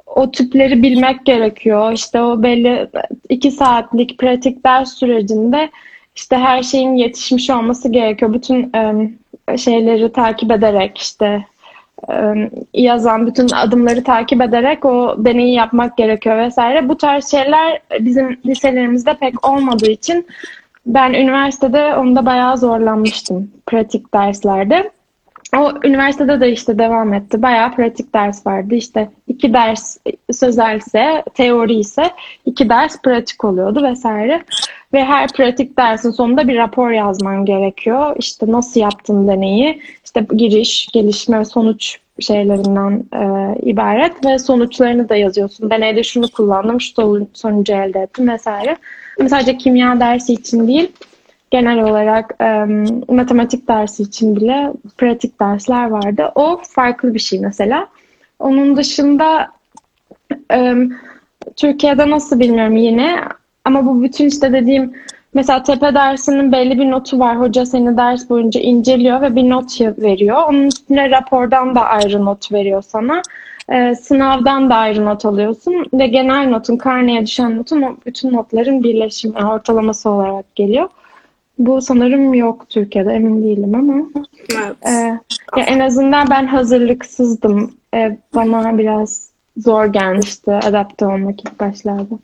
o 0.05 0.31
tüpleri 0.31 0.83
bilmek 0.83 1.25
gerekiyor. 1.25 1.91
İşte 1.91 2.21
o 2.21 2.43
belli 2.43 2.87
iki 3.29 3.51
saatlik 3.51 4.17
pratik 4.17 4.65
ders 4.65 4.93
sürecinde 4.93 5.69
işte 6.15 6.37
her 6.37 6.63
şeyin 6.63 6.95
yetişmiş 6.95 7.49
olması 7.49 7.89
gerekiyor. 7.89 8.33
Bütün 8.33 8.71
şeyleri 9.57 10.11
takip 10.11 10.51
ederek 10.51 10.97
işte 10.97 11.45
yazan 12.73 13.27
bütün 13.27 13.49
adımları 13.49 14.03
takip 14.03 14.41
ederek 14.41 14.85
o 14.85 15.15
deneyi 15.17 15.53
yapmak 15.53 15.97
gerekiyor 15.97 16.37
vesaire. 16.37 16.89
Bu 16.89 16.97
tarz 16.97 17.31
şeyler 17.31 17.81
bizim 17.99 18.39
liselerimizde 18.45 19.13
pek 19.13 19.49
olmadığı 19.49 19.89
için 19.91 20.27
ben 20.85 21.13
üniversitede 21.13 21.95
onda 21.95 22.25
bayağı 22.25 22.57
zorlanmıştım 22.57 23.51
pratik 23.65 24.13
derslerde. 24.13 24.91
O 25.57 25.71
üniversitede 25.83 26.41
de 26.41 26.51
işte 26.51 26.79
devam 26.79 27.13
etti. 27.13 27.41
Bayağı 27.41 27.75
pratik 27.75 28.13
ders 28.13 28.45
vardı. 28.47 28.75
İşte 28.75 29.09
iki 29.27 29.53
ders 29.53 29.97
sözelse, 30.31 31.23
teori 31.33 31.73
ise 31.73 32.11
iki 32.45 32.69
ders 32.69 33.01
pratik 33.01 33.43
oluyordu 33.43 33.83
vesaire. 33.83 34.43
Ve 34.93 35.03
her 35.03 35.27
pratik 35.27 35.77
dersin 35.77 36.11
sonunda 36.11 36.47
bir 36.47 36.57
rapor 36.57 36.91
yazman 36.91 37.45
gerekiyor. 37.45 38.15
İşte 38.19 38.45
nasıl 38.49 38.79
yaptın 38.79 39.27
deneyi, 39.27 39.81
işte 40.05 40.27
giriş, 40.35 40.87
gelişme 40.93 41.45
sonuç 41.45 41.97
şeylerinden 42.19 43.03
e, 43.13 43.55
ibaret 43.61 44.25
ve 44.25 44.39
sonuçlarını 44.39 45.09
da 45.09 45.15
yazıyorsun. 45.15 45.69
Deneyde 45.69 46.03
şunu 46.03 46.27
kullandım, 46.27 46.81
şu 46.81 47.27
sonucu 47.33 47.73
elde 47.73 47.99
ettim 47.99 48.29
vesaire. 48.29 48.77
Sadece 49.27 49.57
kimya 49.57 49.99
dersi 49.99 50.33
için 50.33 50.67
değil, 50.67 50.91
genel 51.51 51.83
olarak 51.83 52.35
e, 52.41 52.65
matematik 53.13 53.67
dersi 53.67 54.03
için 54.03 54.35
bile 54.35 54.73
pratik 54.97 55.39
dersler 55.39 55.89
vardı. 55.89 56.31
O 56.35 56.61
farklı 56.69 57.13
bir 57.13 57.19
şey 57.19 57.39
mesela. 57.39 57.87
Onun 58.39 58.77
dışında 58.77 59.47
e, 60.51 60.73
Türkiye'de 61.55 62.09
nasıl 62.09 62.39
bilmiyorum 62.39 62.75
yine 62.75 63.19
ama 63.65 63.85
bu 63.85 64.03
bütün 64.03 64.27
işte 64.27 64.53
dediğim 64.53 64.93
mesela 65.33 65.63
tepe 65.63 65.95
dersinin 65.95 66.51
belli 66.51 66.79
bir 66.79 66.91
notu 66.91 67.19
var. 67.19 67.39
Hoca 67.39 67.65
seni 67.65 67.97
ders 67.97 68.29
boyunca 68.29 68.61
inceliyor 68.61 69.21
ve 69.21 69.35
bir 69.35 69.49
not 69.49 69.81
veriyor. 69.81 70.43
Onun 70.49 70.63
üstüne 70.67 71.09
rapordan 71.09 71.75
da 71.75 71.81
ayrı 71.81 72.25
not 72.25 72.51
veriyor 72.51 72.81
sana. 72.87 73.21
Ee, 73.69 73.95
sınavdan 73.95 74.69
da 74.69 74.75
ayrı 74.75 75.05
not 75.05 75.25
alıyorsun 75.25 75.85
ve 75.93 76.07
genel 76.07 76.49
notun, 76.49 76.77
karneye 76.77 77.25
düşen 77.25 77.57
notun 77.57 77.97
bütün 78.05 78.33
notların 78.33 78.83
birleşimi, 78.83 79.37
ortalaması 79.37 80.09
olarak 80.09 80.55
geliyor. 80.55 80.89
Bu 81.59 81.81
sanırım 81.81 82.33
yok 82.33 82.69
Türkiye'de 82.69 83.13
emin 83.13 83.43
değilim 83.43 83.75
ama. 83.75 84.09
Evet. 84.55 84.75
E, 84.85 84.91
ya 85.59 85.65
en 85.65 85.79
azından 85.79 86.29
ben 86.29 86.45
hazırlıksızdım. 86.47 87.73
E, 87.93 88.17
bana 88.33 88.77
biraz 88.77 89.29
zor 89.57 89.85
gelmişti 89.85 90.51
adapte 90.51 91.05
olmak 91.05 91.41
ilk 91.41 91.59
başlarda. 91.59 92.19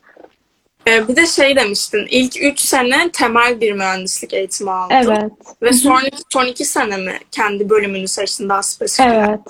Ee, 0.88 1.08
bir 1.08 1.16
de 1.16 1.26
şey 1.26 1.56
demiştin, 1.56 2.06
ilk 2.10 2.42
3 2.42 2.60
sene 2.60 3.10
temel 3.12 3.60
bir 3.60 3.72
mühendislik 3.72 4.34
eğitimi 4.34 4.70
aldın. 4.70 4.94
Evet. 4.94 5.32
Ve 5.62 5.72
son, 5.72 6.00
son 6.32 6.46
2 6.46 6.64
sene 6.64 6.96
mi 6.96 7.12
kendi 7.30 7.70
bölümünü 7.70 8.08
seçtin 8.08 8.48
daha 8.48 8.62
spesifik? 8.62 9.12
Evet. 9.14 9.40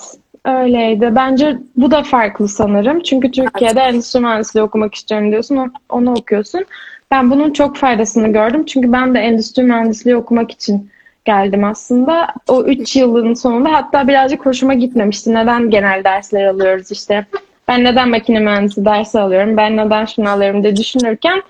Öyleydi. 0.45 1.11
Bence 1.15 1.57
bu 1.75 1.91
da 1.91 2.03
farklı 2.03 2.47
sanırım. 2.47 3.03
Çünkü 3.03 3.31
Türkiye'de 3.31 3.79
endüstri 3.79 4.19
mühendisliği 4.19 4.63
okumak 4.63 4.95
istiyorum 4.95 5.31
diyorsun. 5.31 5.73
Onu 5.89 6.11
okuyorsun. 6.11 6.65
Ben 7.13 7.31
bunun 7.31 7.53
çok 7.53 7.77
faydasını 7.77 8.27
gördüm. 8.27 8.65
Çünkü 8.65 8.91
ben 8.91 9.15
de 9.15 9.19
endüstri 9.19 9.63
mühendisliği 9.63 10.15
okumak 10.15 10.51
için 10.51 10.89
geldim 11.25 11.63
aslında. 11.63 12.27
O 12.47 12.63
3 12.63 12.95
yılın 12.95 13.33
sonunda 13.33 13.73
hatta 13.73 14.07
birazcık 14.07 14.45
hoşuma 14.45 14.73
gitmemişti. 14.73 15.33
Neden 15.33 15.69
genel 15.69 16.03
dersler 16.03 16.45
alıyoruz 16.45 16.91
işte. 16.91 17.25
Ben 17.67 17.83
neden 17.83 18.09
makine 18.09 18.39
mühendisi 18.39 18.85
dersi 18.85 19.19
alıyorum, 19.19 19.57
ben 19.57 19.77
neden 19.77 20.05
şunu 20.05 20.29
alıyorum 20.29 20.63
diye 20.63 20.75
düşünürken 20.75 21.43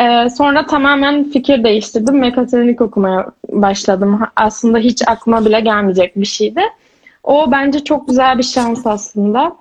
e, 0.00 0.30
sonra 0.30 0.66
tamamen 0.66 1.30
fikir 1.30 1.64
değiştirdim. 1.64 2.18
Mekatronik 2.18 2.80
okumaya 2.80 3.26
başladım. 3.48 4.20
Aslında 4.36 4.78
hiç 4.78 5.02
aklıma 5.06 5.44
bile 5.44 5.60
gelmeyecek 5.60 6.16
bir 6.16 6.26
şeydi. 6.26 6.62
O 7.24 7.50
bence 7.50 7.84
çok 7.84 8.08
güzel 8.08 8.38
bir 8.38 8.42
şans 8.42 8.86
aslında. 8.86 9.56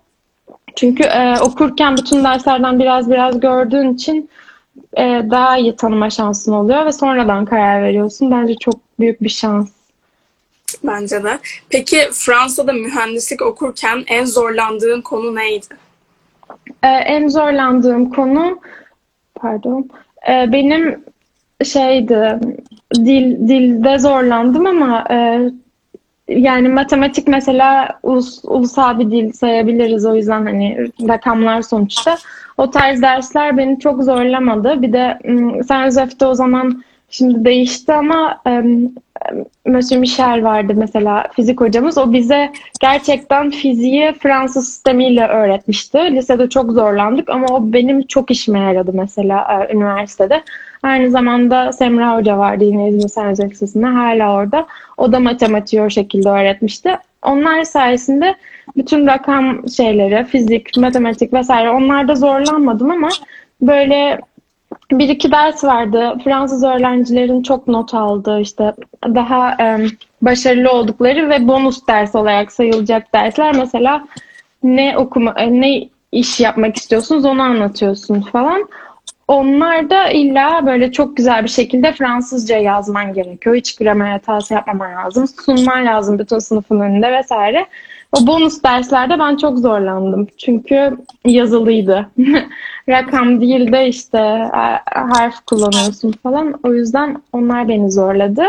Çünkü 0.76 1.04
e, 1.04 1.40
okurken 1.40 1.98
bütün 1.98 2.24
derslerden 2.24 2.80
biraz 2.80 3.12
biraz 3.12 3.40
gördüğün 3.40 3.94
için 3.94 4.30
e, 4.98 5.04
daha 5.32 5.58
iyi 5.58 5.76
tanıma 5.76 6.10
şansın 6.10 6.54
oluyor 6.54 6.86
ve 6.86 6.92
sonradan 6.92 7.46
karar 7.46 7.84
veriyorsun. 7.84 8.32
Bence 8.32 8.56
çok 8.56 8.76
büyük 9.00 9.24
bir 9.24 9.30
şans. 9.30 9.70
Bence 10.84 11.24
de. 11.24 11.40
Peki 11.70 11.98
Fransa'da 12.12 12.74
mühendislik 12.74 13.42
okurken 13.42 14.04
en 14.08 14.26
zorlandığın 14.26 15.02
konu 15.02 15.36
neydi? 15.36 15.66
Ee, 16.84 16.88
en 16.88 17.28
zorlandığım 17.28 18.10
konu 18.10 18.60
pardon 19.36 19.90
e, 20.30 20.52
benim 20.52 21.04
şeydi 21.64 22.40
dil 22.96 23.48
dilde 23.48 24.00
zorlandım 24.00 24.66
ama 24.66 25.06
e, 25.12 25.50
yani 26.28 26.70
matematik 26.70 27.28
mesela 27.28 28.00
ulus, 28.04 28.40
ulusal 28.44 29.00
bir 29.00 29.12
dil 29.12 29.32
sayabiliriz 29.32 30.06
o 30.06 30.16
yüzden 30.16 30.46
hani 30.46 30.92
rakamlar 31.08 31.62
sonuçta 31.62 32.18
o 32.60 32.70
tarz 32.70 33.02
dersler 33.02 33.58
beni 33.58 33.80
çok 33.80 34.04
zorlamadı. 34.04 34.82
Bir 34.82 34.94
de 34.94 35.20
Saint 35.64 35.86
Joseph'te 35.86 36.26
o 36.26 36.34
zaman 36.34 36.84
şimdi 37.10 37.46
değişti 37.46 37.94
ama 37.94 38.42
Monsieur 39.66 40.00
Michel 40.00 40.44
vardı 40.44 40.74
mesela 40.76 41.28
fizik 41.36 41.62
hocamız. 41.62 41.98
O 41.98 42.14
bize 42.14 42.52
gerçekten 42.80 43.50
fiziği 43.50 44.14
Fransız 44.14 44.68
sistemiyle 44.68 45.28
öğretmişti. 45.28 45.98
Lisede 45.98 46.50
çok 46.50 46.72
zorlandık 46.72 47.30
ama 47.30 47.48
o 47.48 47.74
benim 47.74 48.02
çok 48.08 48.32
işime 48.32 48.60
yaradı 48.60 48.92
mesela 48.94 49.68
e, 49.70 49.74
üniversitede. 49.74 50.44
Aynı 50.84 51.12
zamanda 51.12 51.72
Semra 51.72 52.18
Hoca 52.18 52.38
vardı 52.38 52.64
yine 52.64 52.90
İzmir 52.90 53.10
Saint 53.10 53.40
Lisesi'nde 53.40 53.86
hala 53.86 54.34
orada. 54.34 54.68
O 54.98 55.12
da 55.12 55.20
matematiği 55.20 55.82
o 55.82 55.90
şekilde 55.90 56.30
öğretmişti. 56.30 56.98
Onlar 57.24 57.64
sayesinde 57.64 58.36
bütün 58.78 59.08
rakam 59.08 59.70
şeyleri, 59.70 60.26
fizik, 60.26 60.78
matematik 60.78 61.34
vesaire 61.34 61.70
onlarda 61.70 62.16
zorlanmadım 62.16 62.92
ama 62.92 63.10
böyle 63.62 64.20
bir 64.92 65.10
iki 65.10 65.32
ders 65.32 65.64
vardı. 65.64 66.18
Fransız 66.24 66.64
öğrencilerin 66.64 67.44
çok 67.44 67.68
not 67.68 67.94
aldığı 67.94 68.40
işte 68.42 68.74
daha 69.04 69.52
e, 69.52 69.88
başarılı 70.22 70.72
oldukları 70.72 71.30
ve 71.30 71.48
bonus 71.48 71.88
ders 71.88 72.16
olarak 72.16 72.52
sayılacak 72.52 73.14
dersler. 73.14 73.56
Mesela 73.56 74.04
ne 74.64 74.98
okuma, 74.98 75.34
ne 75.34 75.90
iş 76.12 76.40
yapmak 76.40 76.78
istiyorsunuz 76.78 77.26
onu 77.26 77.42
anlatıyorsun 77.42 78.22
falan. 78.22 78.70
Onlar 79.28 79.90
da 79.90 80.10
illa 80.10 80.66
böyle 80.66 80.92
çok 80.92 81.18
güzel 81.18 81.44
bir 81.44 81.50
şekilde 81.50 81.92
Fransızca 81.92 82.58
yazman 82.58 83.14
gerekiyor. 83.14 83.56
Hiç 83.56 83.76
gramer 83.76 84.12
hatası 84.12 84.54
yapmaman 84.54 84.96
lazım. 84.96 85.28
Sunman 85.28 85.86
lazım 85.86 86.20
bütün 86.20 86.40
sınıfın 86.40 86.80
önünde 86.80 87.12
vesaire. 87.12 87.66
O 88.14 88.28
bonus 88.28 88.64
derslerde 88.64 89.20
ben 89.20 89.38
çok 89.38 89.60
zorlandım. 89.60 90.28
Çünkü 90.38 90.98
yazılıydı. 91.26 92.10
Rakam 92.90 93.42
değil 93.42 93.72
de 93.72 93.88
işte 93.88 94.18
e, 94.54 94.90
harf 95.00 95.46
kullanıyorsun 95.46 96.12
falan. 96.12 96.60
O 96.64 96.74
yüzden 96.74 97.22
onlar 97.34 97.68
beni 97.68 97.92
zorladı. 97.92 98.44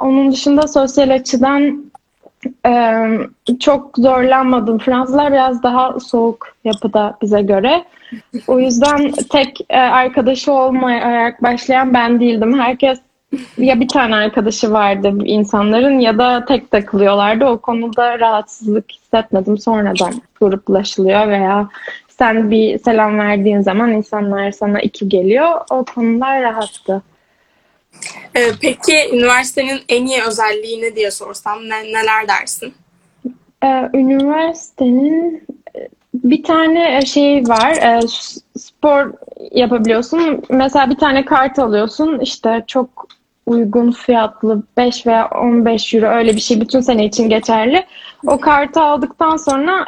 Onun 0.00 0.32
dışında 0.32 0.68
sosyal 0.68 1.10
açıdan 1.10 1.84
e, 2.66 3.02
çok 3.60 3.98
zorlanmadım. 3.98 4.78
Fransızlar 4.78 5.32
biraz 5.32 5.62
daha 5.62 6.00
soğuk 6.00 6.56
yapıda 6.64 7.16
bize 7.22 7.42
göre. 7.42 7.84
O 8.46 8.60
yüzden 8.60 9.12
tek 9.30 9.60
e, 9.70 9.78
arkadaşı 9.78 10.52
olmayarak 10.52 11.42
başlayan 11.42 11.94
ben 11.94 12.20
değildim. 12.20 12.60
Herkes 12.60 12.98
ya 13.58 13.80
bir 13.80 13.88
tane 13.88 14.14
arkadaşı 14.14 14.72
vardı 14.72 15.12
insanların 15.24 15.98
ya 15.98 16.18
da 16.18 16.44
tek 16.44 16.70
takılıyorlardı. 16.70 17.44
O 17.44 17.58
konuda 17.58 18.18
rahatsızlık 18.18 18.92
hissetmedim. 18.92 19.58
Sonradan 19.58 20.22
gruplaşılıyor 20.40 21.28
veya 21.28 21.68
sen 22.08 22.50
bir 22.50 22.78
selam 22.78 23.18
verdiğin 23.18 23.60
zaman 23.60 23.92
insanlar 23.92 24.50
sana 24.50 24.80
iki 24.80 25.08
geliyor. 25.08 25.60
O 25.70 25.84
konular 25.84 26.42
rahattı. 26.42 27.02
Ee, 28.36 28.50
peki 28.60 28.96
üniversitenin 29.12 29.80
en 29.88 30.06
iyi 30.06 30.22
özelliği 30.22 30.82
ne 30.82 30.96
diye 30.96 31.10
sorsam 31.10 31.58
ne, 31.68 31.84
neler 31.84 32.28
dersin? 32.28 32.74
Ee, 33.64 33.88
üniversitenin 33.94 35.46
bir 36.14 36.42
tane 36.42 37.06
şey 37.06 37.48
var. 37.48 37.72
E, 37.72 38.00
spor 38.58 39.12
yapabiliyorsun. 39.52 40.44
Mesela 40.50 40.90
bir 40.90 40.96
tane 40.96 41.24
kart 41.24 41.58
alıyorsun. 41.58 42.20
İşte 42.20 42.64
çok 42.66 43.08
uygun 43.46 43.90
fiyatlı 43.90 44.62
5 44.76 45.06
veya 45.06 45.28
15 45.28 45.94
euro 45.94 46.06
öyle 46.06 46.36
bir 46.36 46.40
şey 46.40 46.60
bütün 46.60 46.80
sene 46.80 47.04
için 47.04 47.28
geçerli. 47.28 47.84
O 48.26 48.40
kartı 48.40 48.80
aldıktan 48.80 49.36
sonra 49.36 49.86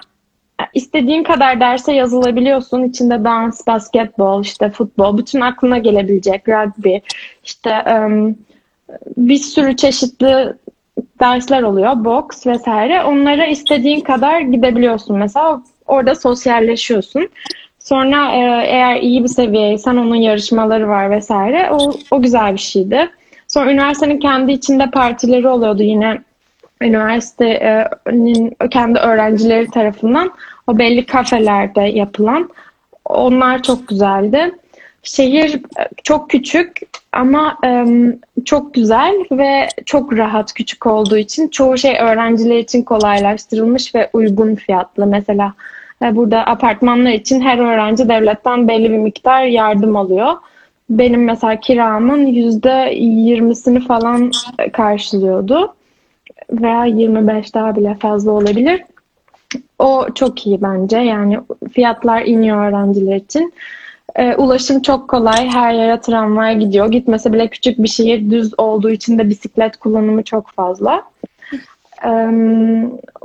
istediğin 0.74 1.22
kadar 1.22 1.60
derse 1.60 1.92
yazılabiliyorsun. 1.92 2.82
İçinde 2.82 3.24
dans, 3.24 3.66
basketbol, 3.66 4.42
işte 4.42 4.70
futbol, 4.70 5.18
bütün 5.18 5.40
aklına 5.40 5.78
gelebilecek 5.78 6.48
rugby, 6.48 6.96
işte 7.44 7.84
bir 9.16 9.36
sürü 9.36 9.76
çeşitli 9.76 10.54
dersler 11.20 11.62
oluyor, 11.62 12.04
boks 12.04 12.46
vesaire. 12.46 13.02
Onlara 13.02 13.46
istediğin 13.46 14.00
kadar 14.00 14.40
gidebiliyorsun. 14.40 15.18
Mesela 15.18 15.62
orada 15.86 16.14
sosyalleşiyorsun. 16.14 17.28
Sonra 17.78 18.32
eğer 18.64 19.00
iyi 19.00 19.22
bir 19.22 19.28
seviyeysen 19.28 19.96
onun 19.96 20.14
yarışmaları 20.16 20.88
var 20.88 21.10
vesaire. 21.10 21.70
O, 21.70 21.92
o 22.10 22.22
güzel 22.22 22.52
bir 22.52 22.58
şeydi. 22.58 23.10
Sonra 23.48 23.72
üniversitenin 23.72 24.20
kendi 24.20 24.52
içinde 24.52 24.90
partileri 24.90 25.48
oluyordu 25.48 25.82
yine 25.82 26.18
üniversitenin 26.82 28.56
kendi 28.70 28.98
öğrencileri 28.98 29.70
tarafından 29.70 30.30
o 30.66 30.78
belli 30.78 31.06
kafelerde 31.06 31.80
yapılan. 31.80 32.50
Onlar 33.04 33.62
çok 33.62 33.88
güzeldi. 33.88 34.54
Şehir 35.02 35.60
çok 36.04 36.30
küçük 36.30 36.80
ama 37.12 37.58
çok 38.44 38.74
güzel 38.74 39.14
ve 39.30 39.68
çok 39.86 40.16
rahat 40.16 40.52
küçük 40.52 40.86
olduğu 40.86 41.16
için 41.16 41.48
çoğu 41.48 41.78
şey 41.78 41.98
öğrenciler 42.00 42.58
için 42.58 42.82
kolaylaştırılmış 42.82 43.94
ve 43.94 44.10
uygun 44.12 44.54
fiyatlı. 44.54 45.06
Mesela 45.06 45.54
e, 46.02 46.16
burada 46.16 46.46
apartmanlar 46.46 47.10
için 47.10 47.40
her 47.40 47.58
öğrenci 47.58 48.08
devletten 48.08 48.68
belli 48.68 48.90
bir 48.90 48.98
miktar 48.98 49.42
yardım 49.42 49.96
alıyor. 49.96 50.34
Benim 50.90 51.24
mesela 51.24 51.60
kiramın 51.60 52.26
yüzde 52.26 52.94
yirmisini 53.00 53.80
falan 53.80 54.32
karşılıyordu 54.72 55.74
veya 56.50 56.84
25 56.84 57.54
daha 57.54 57.76
bile 57.76 57.94
fazla 57.94 58.30
olabilir. 58.30 58.82
O 59.78 60.06
çok 60.14 60.46
iyi 60.46 60.62
bence. 60.62 60.98
Yani 60.98 61.40
fiyatlar 61.72 62.22
iniyor 62.22 62.68
öğrenciler 62.68 63.16
için. 63.16 63.52
E, 64.16 64.34
ulaşım 64.34 64.82
çok 64.82 65.08
kolay. 65.08 65.48
Her 65.48 65.74
yere 65.74 66.00
tramvay 66.00 66.58
gidiyor. 66.58 66.90
Gitmese 66.90 67.32
bile 67.32 67.48
küçük 67.48 67.78
bir 67.78 67.88
şehir 67.88 68.30
düz 68.30 68.52
olduğu 68.58 68.90
için 68.90 69.18
de 69.18 69.28
bisiklet 69.28 69.76
kullanımı 69.76 70.22
çok 70.22 70.50
fazla. 70.50 71.02
E, 72.04 72.10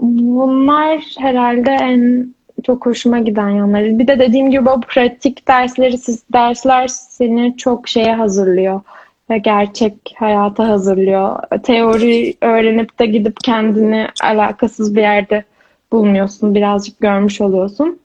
bunlar 0.02 1.02
herhalde 1.18 1.72
en 1.72 2.34
çok 2.64 2.86
hoşuma 2.86 3.20
giden 3.20 3.50
yanları. 3.50 4.00
Bir 4.00 4.08
de 4.08 4.20
dediğim 4.20 4.52
gibi 4.52 4.70
o 4.70 4.82
pratik 4.82 5.48
dersleri, 5.48 5.98
dersler 6.34 6.88
seni 6.88 7.58
çok 7.58 7.88
şeye 7.88 8.16
hazırlıyor 8.16 8.82
ve 9.30 9.38
gerçek 9.38 9.94
hayata 10.16 10.68
hazırlıyor. 10.68 11.40
Teori 11.64 12.34
öğrenip 12.42 13.00
de 13.00 13.06
gidip 13.06 13.38
kendini 13.44 14.08
alakasız 14.24 14.96
bir 14.96 15.02
yerde 15.02 15.44
bulmuyorsun. 15.92 16.56
Birazcık 16.56 17.00
görmüş 17.00 17.42
oluyorsun. 17.42 18.00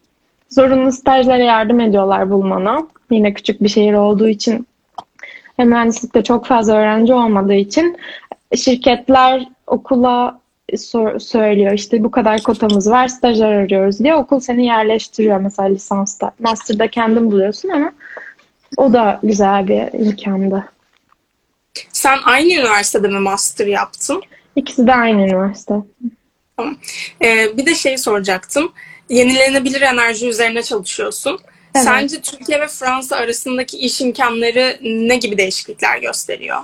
Zorunlu 0.50 0.92
stajlara 0.92 1.42
yardım 1.42 1.80
ediyorlar 1.80 2.30
bulmana. 2.30 2.86
Yine 3.10 3.34
küçük 3.34 3.62
bir 3.62 3.68
şehir 3.68 3.94
olduğu 3.94 4.28
için 4.28 4.66
ve 5.58 5.64
mühendislikte 5.64 6.22
çok 6.22 6.46
fazla 6.46 6.74
öğrenci 6.74 7.14
olmadığı 7.14 7.54
için 7.54 7.96
şirketler 8.56 9.48
okula 9.66 10.40
söylüyor 11.18 11.72
işte 11.72 12.04
bu 12.04 12.10
kadar 12.10 12.42
kotamız 12.42 12.90
var 12.90 13.08
stajyer 13.08 13.52
arıyoruz 13.52 13.98
diye 13.98 14.14
okul 14.14 14.40
seni 14.40 14.66
yerleştiriyor 14.66 15.40
mesela 15.40 15.68
lisansta. 15.68 16.32
Master'da 16.38 16.88
kendin 16.90 17.30
buluyorsun 17.30 17.68
ama 17.68 17.92
o 18.76 18.92
da 18.92 19.20
güzel 19.22 19.68
bir 19.68 20.06
imkandı. 20.06 20.64
Sen 21.92 22.18
aynı 22.24 22.52
üniversitede 22.52 23.08
mi 23.08 23.18
master 23.18 23.66
yaptın? 23.66 24.22
İkisi 24.56 24.86
de 24.86 24.94
aynı 24.94 25.22
üniversite. 25.22 25.74
Tamam. 26.56 26.76
Ee, 27.22 27.56
bir 27.56 27.66
de 27.66 27.74
şey 27.74 27.98
soracaktım. 27.98 28.72
Yenilenebilir 29.08 29.80
enerji 29.80 30.28
üzerine 30.28 30.62
çalışıyorsun. 30.62 31.38
Evet. 31.74 31.84
Sence 31.84 32.20
Türkiye 32.20 32.60
ve 32.60 32.68
Fransa 32.68 33.16
arasındaki 33.16 33.78
iş 33.78 34.00
imkanları 34.00 34.78
ne 34.82 35.16
gibi 35.16 35.38
değişiklikler 35.38 35.98
gösteriyor? 35.98 36.58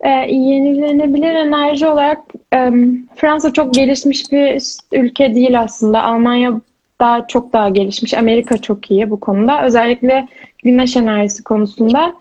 Ee, 0.00 0.08
yenilenebilir 0.34 1.34
enerji 1.34 1.86
olarak 1.86 2.18
e, 2.54 2.70
Fransa 3.16 3.52
çok 3.52 3.74
gelişmiş 3.74 4.32
bir 4.32 4.62
ülke 4.92 5.34
değil 5.34 5.60
aslında. 5.60 6.02
Almanya 6.02 6.60
daha 7.00 7.26
çok 7.26 7.52
daha 7.52 7.68
gelişmiş. 7.68 8.14
Amerika 8.14 8.58
çok 8.58 8.90
iyi 8.90 9.10
bu 9.10 9.20
konuda. 9.20 9.64
Özellikle 9.64 10.28
güneş 10.64 10.96
enerjisi 10.96 11.44
konusunda. 11.44 12.14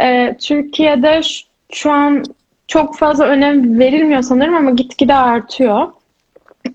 Ee, 0.00 0.36
Türkiye'de 0.40 1.20
şu 1.72 1.90
an 1.90 2.24
çok 2.66 2.98
fazla 2.98 3.24
önem 3.24 3.78
verilmiyor 3.78 4.22
sanırım 4.22 4.54
ama 4.54 4.70
gitgide 4.70 5.14
artıyor. 5.14 5.88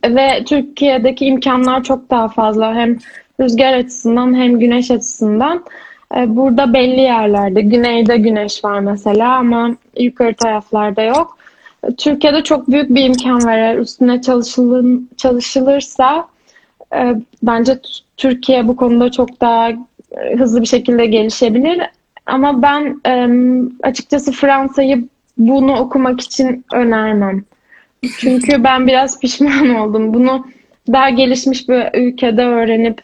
Ve 0.06 0.44
Türkiye'deki 0.46 1.26
imkanlar 1.26 1.84
çok 1.84 2.10
daha 2.10 2.28
fazla 2.28 2.76
hem 2.76 2.98
rüzgar 3.40 3.74
açısından 3.74 4.34
hem 4.34 4.60
güneş 4.60 4.92
açısından. 4.92 5.64
Ee, 6.16 6.36
burada 6.36 6.74
belli 6.74 7.02
yerlerde, 7.02 7.62
güneyde 7.62 8.18
güneş 8.18 8.64
var 8.64 8.80
mesela 8.80 9.36
ama 9.36 9.76
yukarı 9.98 10.34
taraflarda 10.34 11.02
yok. 11.02 11.38
Türkiye'de 11.98 12.44
çok 12.44 12.68
büyük 12.68 12.90
bir 12.90 13.04
imkan 13.04 13.46
var. 13.46 13.58
Eğer 13.58 13.78
üstüne 13.78 14.22
çalışılın, 14.22 15.10
çalışılırsa 15.18 16.28
e, 16.96 17.16
bence 17.44 17.80
Türkiye 18.18 18.68
bu 18.68 18.76
konuda 18.76 19.12
çok 19.12 19.42
daha 19.42 19.70
e, 19.70 20.36
hızlı 20.38 20.62
bir 20.62 20.66
şekilde 20.66 21.06
gelişebilir. 21.06 21.82
Ama 22.26 22.62
ben 22.62 23.02
e, 23.08 23.28
açıkçası 23.84 24.32
Fransa'yı 24.32 25.08
bunu 25.38 25.76
okumak 25.76 26.22
için 26.22 26.66
önermem. 26.74 27.44
Çünkü 28.20 28.64
ben 28.64 28.88
biraz 28.88 29.20
pişman 29.20 29.76
oldum. 29.76 30.14
Bunu 30.14 30.48
daha 30.92 31.10
gelişmiş 31.10 31.70
bir 31.70 32.00
ülkede 32.00 32.46
öğrenip 32.46 33.02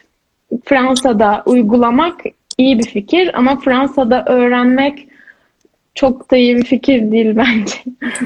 Fransa'da 0.64 1.42
uygulamak 1.46 2.20
iyi 2.58 2.78
bir 2.78 2.86
fikir 2.86 3.38
ama 3.38 3.60
Fransa'da 3.60 4.24
öğrenmek 4.26 5.08
çok 5.94 6.30
da 6.30 6.36
iyi 6.36 6.56
bir 6.56 6.64
fikir 6.64 7.12
değil 7.12 7.36
bence. 7.36 7.74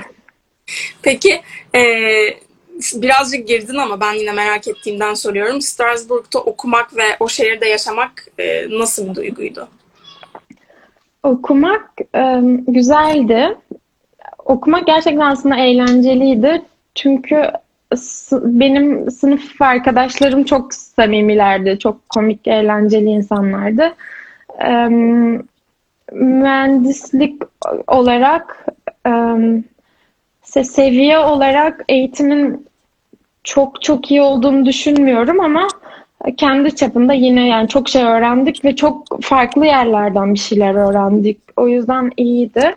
Peki 1.02 1.40
e, 1.74 1.82
birazcık 2.94 3.48
girdin 3.48 3.76
ama 3.76 4.00
ben 4.00 4.12
yine 4.12 4.32
merak 4.32 4.68
ettiğimden 4.68 5.14
soruyorum. 5.14 5.60
Strasbourg'da 5.60 6.38
okumak 6.38 6.96
ve 6.96 7.04
o 7.20 7.28
şehirde 7.28 7.68
yaşamak 7.68 8.26
e, 8.38 8.78
nasıl 8.78 9.10
bir 9.10 9.14
duyguydu? 9.14 9.68
Okumak 11.22 11.90
e, 12.14 12.40
güzeldi. 12.68 13.56
Okumak 14.44 14.86
gerçekten 14.86 15.30
aslında 15.30 15.56
eğlenceliydi. 15.56 16.62
Çünkü 16.94 17.50
benim 18.32 19.10
sınıf 19.10 19.62
arkadaşlarım 19.62 20.44
çok 20.44 20.74
samimilerdi. 20.74 21.78
Çok 21.78 22.08
komik, 22.08 22.46
eğlenceli 22.46 23.08
insanlardı. 23.08 23.94
E, 24.60 24.88
mühendislik 26.12 27.42
olarak 27.86 28.66
e, 29.06 29.10
seviye 30.64 31.18
olarak 31.18 31.84
eğitimin 31.88 32.66
çok 33.44 33.82
çok 33.82 34.10
iyi 34.10 34.22
olduğunu 34.22 34.66
düşünmüyorum 34.66 35.40
ama 35.40 35.68
kendi 36.36 36.76
çapında 36.76 37.12
yine 37.12 37.46
yani 37.48 37.68
çok 37.68 37.88
şey 37.88 38.02
öğrendik 38.02 38.64
ve 38.64 38.76
çok 38.76 39.22
farklı 39.22 39.66
yerlerden 39.66 40.34
bir 40.34 40.38
şeyler 40.38 40.74
öğrendik. 40.74 41.40
O 41.56 41.68
yüzden 41.68 42.10
iyiydi. 42.16 42.74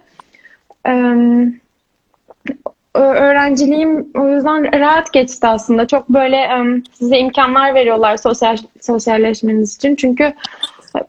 öğrenciliğim 2.94 4.08
o 4.16 4.28
yüzden 4.30 4.80
rahat 4.80 5.14
geçti 5.14 5.48
aslında. 5.48 5.88
Çok 5.88 6.10
böyle 6.10 6.50
size 6.94 7.18
imkanlar 7.18 7.76
veriyorlar 7.76 8.18
sosyal 8.18 8.58
sosyalleşmeniz 8.82 9.76
için. 9.76 9.96
Çünkü 9.96 10.34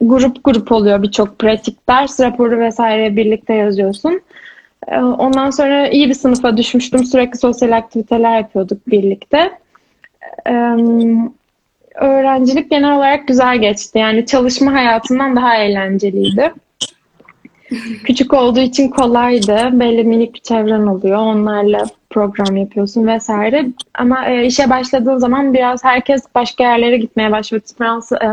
grup 0.00 0.44
grup 0.44 0.72
oluyor 0.72 1.02
birçok 1.02 1.38
pratik 1.38 1.88
ders 1.88 2.20
raporu 2.20 2.58
vesaire 2.58 3.16
birlikte 3.16 3.54
yazıyorsun. 3.54 4.20
Ondan 4.96 5.50
sonra 5.50 5.88
iyi 5.88 6.08
bir 6.08 6.14
sınıfa 6.14 6.56
düşmüştüm. 6.56 7.04
Sürekli 7.04 7.38
sosyal 7.38 7.72
aktiviteler 7.72 8.38
yapıyorduk 8.38 8.86
birlikte 8.86 9.50
öğrencilik 11.96 12.70
genel 12.70 12.96
olarak 12.96 13.28
güzel 13.28 13.58
geçti. 13.58 13.98
Yani 13.98 14.26
çalışma 14.26 14.72
hayatından 14.72 15.36
daha 15.36 15.56
eğlenceliydi. 15.56 16.52
Küçük 18.04 18.34
olduğu 18.34 18.60
için 18.60 18.88
kolaydı. 18.88 19.68
Belli 19.72 20.04
minik 20.04 20.34
bir 20.34 20.40
çevren 20.40 20.86
oluyor. 20.86 21.18
Onlarla 21.18 21.84
program 22.10 22.56
yapıyorsun 22.56 23.06
vesaire. 23.06 23.66
Ama 23.94 24.26
e, 24.26 24.46
işe 24.46 24.70
başladığın 24.70 25.18
zaman 25.18 25.54
biraz 25.54 25.84
herkes 25.84 26.22
başka 26.34 26.64
yerlere 26.64 26.96
gitmeye 26.96 27.32
başladı. 27.32 27.62
Fransa, 27.78 28.16
e, 28.16 28.28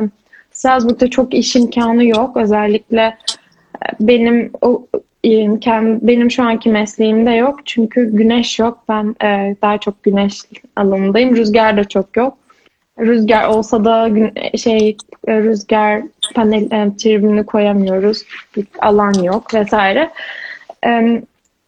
Strasbourg'da 0.63 1.10
çok 1.10 1.34
iş 1.34 1.56
imkanı 1.56 2.06
yok. 2.06 2.38
Özellikle 2.38 3.02
e, 3.02 3.86
benim 3.99 4.52
o 4.62 4.88
imkan 5.23 6.08
benim 6.08 6.32
şu 6.32 6.43
anki 6.43 6.69
mesleğimde 6.69 7.32
yok. 7.32 7.60
Çünkü 7.65 8.15
güneş 8.17 8.60
yok. 8.60 8.84
Ben 8.89 9.15
e, 9.23 9.56
daha 9.62 9.78
çok 9.78 10.04
güneş 10.04 10.41
alanındayım. 10.76 11.36
Rüzgar 11.36 11.78
da 11.78 11.84
çok 11.84 12.17
yok. 12.17 12.38
Rüzgar 12.99 13.47
olsa 13.47 13.86
da 13.86 14.08
gün, 14.08 14.32
şey 14.58 14.97
rüzgar 15.28 16.02
panel 16.36 16.71
e, 16.71 16.97
tribünü 16.97 17.45
koyamıyoruz. 17.45 18.23
Bir 18.56 18.65
alan 18.82 19.13
yok 19.13 19.54
vesaire. 19.54 20.10
E, 20.86 21.21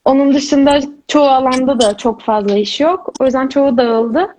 onun 0.05 0.34
dışında 0.34 0.79
çoğu 1.08 1.27
alanda 1.27 1.79
da 1.79 1.97
çok 1.97 2.21
fazla 2.21 2.58
iş 2.58 2.79
yok. 2.79 3.13
O 3.19 3.25
yüzden 3.25 3.47
çoğu 3.47 3.77
dağıldı. 3.77 4.36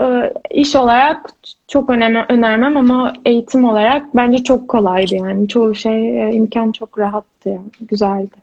E, 0.00 0.32
iş 0.50 0.76
olarak 0.76 1.30
çok 1.68 1.90
önemli, 1.90 2.24
önermem 2.28 2.76
ama 2.76 3.12
eğitim 3.24 3.64
olarak 3.64 4.16
bence 4.16 4.44
çok 4.44 4.68
kolaydı 4.68 5.14
yani. 5.14 5.48
Çoğu 5.48 5.74
şey 5.74 6.28
e, 6.28 6.32
imkan 6.32 6.72
çok 6.72 6.98
rahattı 6.98 7.48
yani. 7.48 7.70
Güzeldi. 7.80 8.36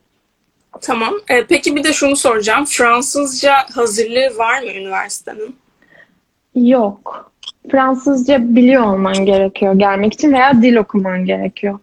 Tamam. 0.81 1.13
E, 1.27 1.45
peki 1.45 1.75
bir 1.75 1.83
de 1.83 1.93
şunu 1.93 2.15
soracağım. 2.15 2.65
Fransızca 2.65 3.53
hazırlığı 3.75 4.37
var 4.37 4.61
mı 4.63 4.69
üniversitenin? 4.71 5.55
Yok. 6.55 7.31
Fransızca 7.71 8.55
biliyor 8.55 8.83
olman 8.83 9.25
gerekiyor 9.25 9.73
gelmek 9.73 10.13
için 10.13 10.33
veya 10.33 10.61
dil 10.61 10.75
okuman 10.75 11.25
gerekiyor. 11.25 11.79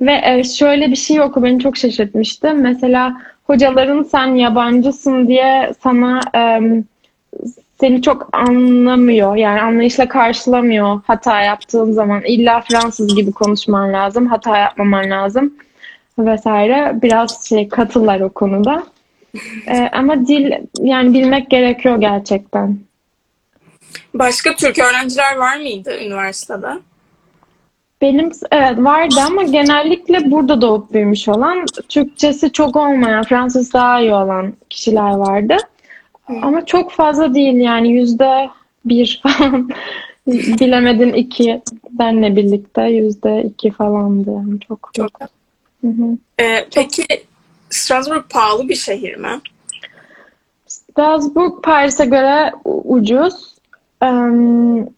Ve 0.00 0.20
e, 0.24 0.44
şöyle 0.44 0.90
bir 0.90 0.96
şey 0.96 1.20
oku 1.20 1.42
beni 1.42 1.60
çok 1.60 1.76
şaşırtmıştı. 1.76 2.54
Mesela 2.54 3.22
hocaların 3.44 4.02
sen 4.02 4.26
yabancısın 4.26 5.28
diye 5.28 5.72
sana 5.82 6.20
e, 6.34 6.60
seni 7.82 8.02
çok 8.02 8.28
anlamıyor. 8.32 9.36
Yani 9.36 9.60
anlayışla 9.60 10.08
karşılamıyor 10.08 11.00
hata 11.06 11.40
yaptığın 11.40 11.92
zaman. 11.92 12.22
İlla 12.24 12.60
Fransız 12.60 13.14
gibi 13.14 13.32
konuşman 13.32 13.92
lazım. 13.92 14.26
Hata 14.26 14.58
yapmaman 14.58 15.10
lazım 15.10 15.54
vesaire. 16.18 16.92
Biraz 17.02 17.48
şey 17.48 17.68
katılar 17.68 18.20
o 18.20 18.28
konuda. 18.28 18.86
E, 19.66 19.88
ama 19.92 20.26
dil 20.26 20.52
yani 20.78 21.14
bilmek 21.14 21.50
gerekiyor 21.50 22.00
gerçekten. 22.00 22.78
Başka 24.14 24.56
Türk 24.56 24.78
öğrenciler 24.78 25.36
var 25.36 25.56
mıydı 25.56 25.98
üniversitede? 26.00 26.68
Benim 28.00 28.30
evet 28.52 28.78
vardı 28.78 29.14
ama 29.26 29.42
genellikle 29.42 30.30
burada 30.30 30.60
doğup 30.60 30.92
büyümüş 30.92 31.28
olan, 31.28 31.64
Türkçesi 31.88 32.52
çok 32.52 32.76
olmayan, 32.76 33.24
Fransız 33.24 33.72
daha 33.72 34.00
iyi 34.00 34.14
olan 34.14 34.52
kişiler 34.70 35.10
vardı. 35.10 35.56
Ama 36.42 36.66
çok 36.66 36.90
fazla 36.92 37.34
değil 37.34 37.54
yani 37.54 37.92
yüzde 37.92 38.50
bir 38.84 39.20
falan. 39.22 39.70
Bilemedin 40.26 41.12
iki 41.12 41.62
benle 41.90 42.36
birlikte 42.36 42.82
yüzde 42.82 43.42
iki 43.42 43.70
falandı. 43.70 44.30
Yani 44.30 44.60
çok 44.68 44.90
çok. 44.94 45.10
Hı 45.80 45.88
hı. 45.88 46.18
Ee, 46.40 46.66
peki 46.74 47.04
Strasbourg 47.70 48.24
pahalı 48.30 48.68
bir 48.68 48.74
şehir 48.74 49.16
mi? 49.16 49.40
Strasbourg 50.66 51.62
Paris'e 51.62 52.04
göre 52.04 52.52
ucuz. 52.64 53.54
Um, 54.02 54.88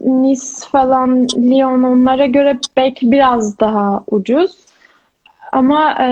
Nice 0.00 0.68
falan, 0.70 1.28
Lyon 1.28 1.82
onlara 1.82 2.26
göre 2.26 2.58
belki 2.76 3.12
biraz 3.12 3.58
daha 3.58 4.04
ucuz. 4.10 4.56
Ama 5.52 5.92
e, 5.92 6.08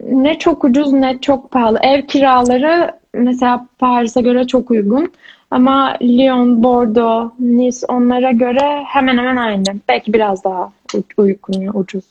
ne 0.00 0.38
çok 0.38 0.64
ucuz 0.64 0.92
ne 0.92 1.18
çok 1.20 1.50
pahalı. 1.50 1.78
Ev 1.82 2.06
kiraları 2.06 2.99
mesela 3.14 3.66
Paris'e 3.78 4.20
göre 4.20 4.46
çok 4.46 4.70
uygun. 4.70 5.12
Ama 5.50 5.96
Lyon, 6.02 6.62
Bordeaux, 6.62 7.32
Nice 7.38 7.86
onlara 7.88 8.30
göre 8.30 8.84
hemen 8.86 9.18
hemen 9.18 9.36
aynı. 9.36 9.64
Belki 9.88 10.12
biraz 10.12 10.44
daha 10.44 10.72
uygun, 11.16 11.70
ucuz. 11.74 12.04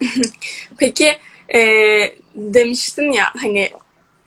Peki 0.78 1.08
e, 1.54 1.60
demiştin 2.34 3.12
ya 3.12 3.24
hani 3.42 3.68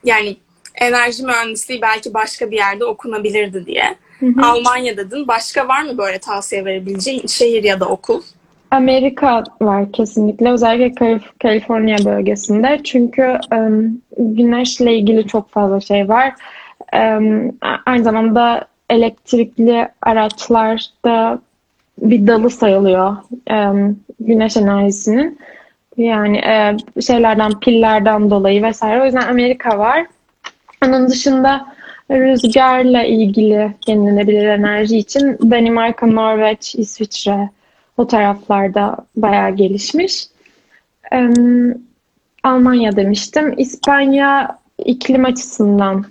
yani 0.03 0.37
enerji 0.75 1.23
mühendisliği 1.23 1.81
belki 1.81 2.13
başka 2.13 2.51
bir 2.51 2.57
yerde 2.57 2.85
okunabilirdi 2.85 3.65
diye. 3.65 3.95
Hı 4.19 4.25
hı. 4.25 4.45
Almanya 4.45 4.97
dedin. 4.97 5.27
Başka 5.27 5.67
var 5.67 5.81
mı 5.81 5.97
böyle 5.97 6.19
tavsiye 6.19 6.65
verebileceğin 6.65 7.27
şehir 7.27 7.63
ya 7.63 7.79
da 7.79 7.85
okul? 7.85 8.21
Amerika 8.71 9.43
var 9.61 9.91
kesinlikle. 9.91 10.51
Özellikle 10.51 11.19
Kaliforniya 11.41 11.97
bölgesinde. 12.05 12.79
Çünkü 12.83 13.37
um, 13.51 14.01
güneşle 14.17 14.95
ilgili 14.95 15.27
çok 15.27 15.49
fazla 15.49 15.79
şey 15.79 16.09
var. 16.09 16.33
Um, 16.93 17.51
aynı 17.85 18.03
zamanda 18.03 18.67
elektrikli 18.89 19.87
araçlarda 20.01 21.39
bir 22.01 22.27
dalı 22.27 22.49
sayılıyor 22.49 23.17
um, 23.51 23.99
güneş 24.19 24.57
enerjisinin. 24.57 25.39
Yani 25.97 26.37
e, 26.37 26.77
şeylerden, 27.01 27.59
pillerden 27.59 28.29
dolayı 28.29 28.63
vesaire. 28.63 29.01
O 29.01 29.05
yüzden 29.05 29.27
Amerika 29.27 29.77
var. 29.77 30.05
Onun 30.85 31.09
dışında 31.09 31.65
rüzgarla 32.11 33.03
ilgili 33.03 33.71
yenilenebilir 33.87 34.47
enerji 34.47 34.97
için 34.97 35.37
Danimarka, 35.51 36.07
Norveç, 36.07 36.75
İsviçre 36.75 37.49
o 37.97 38.07
taraflarda 38.07 38.97
bayağı 39.15 39.55
gelişmiş. 39.55 40.27
Ee, 41.13 41.29
Almanya 42.43 42.95
demiştim. 42.95 43.53
İspanya 43.57 44.59
iklim 44.85 45.25
açısından 45.25 46.05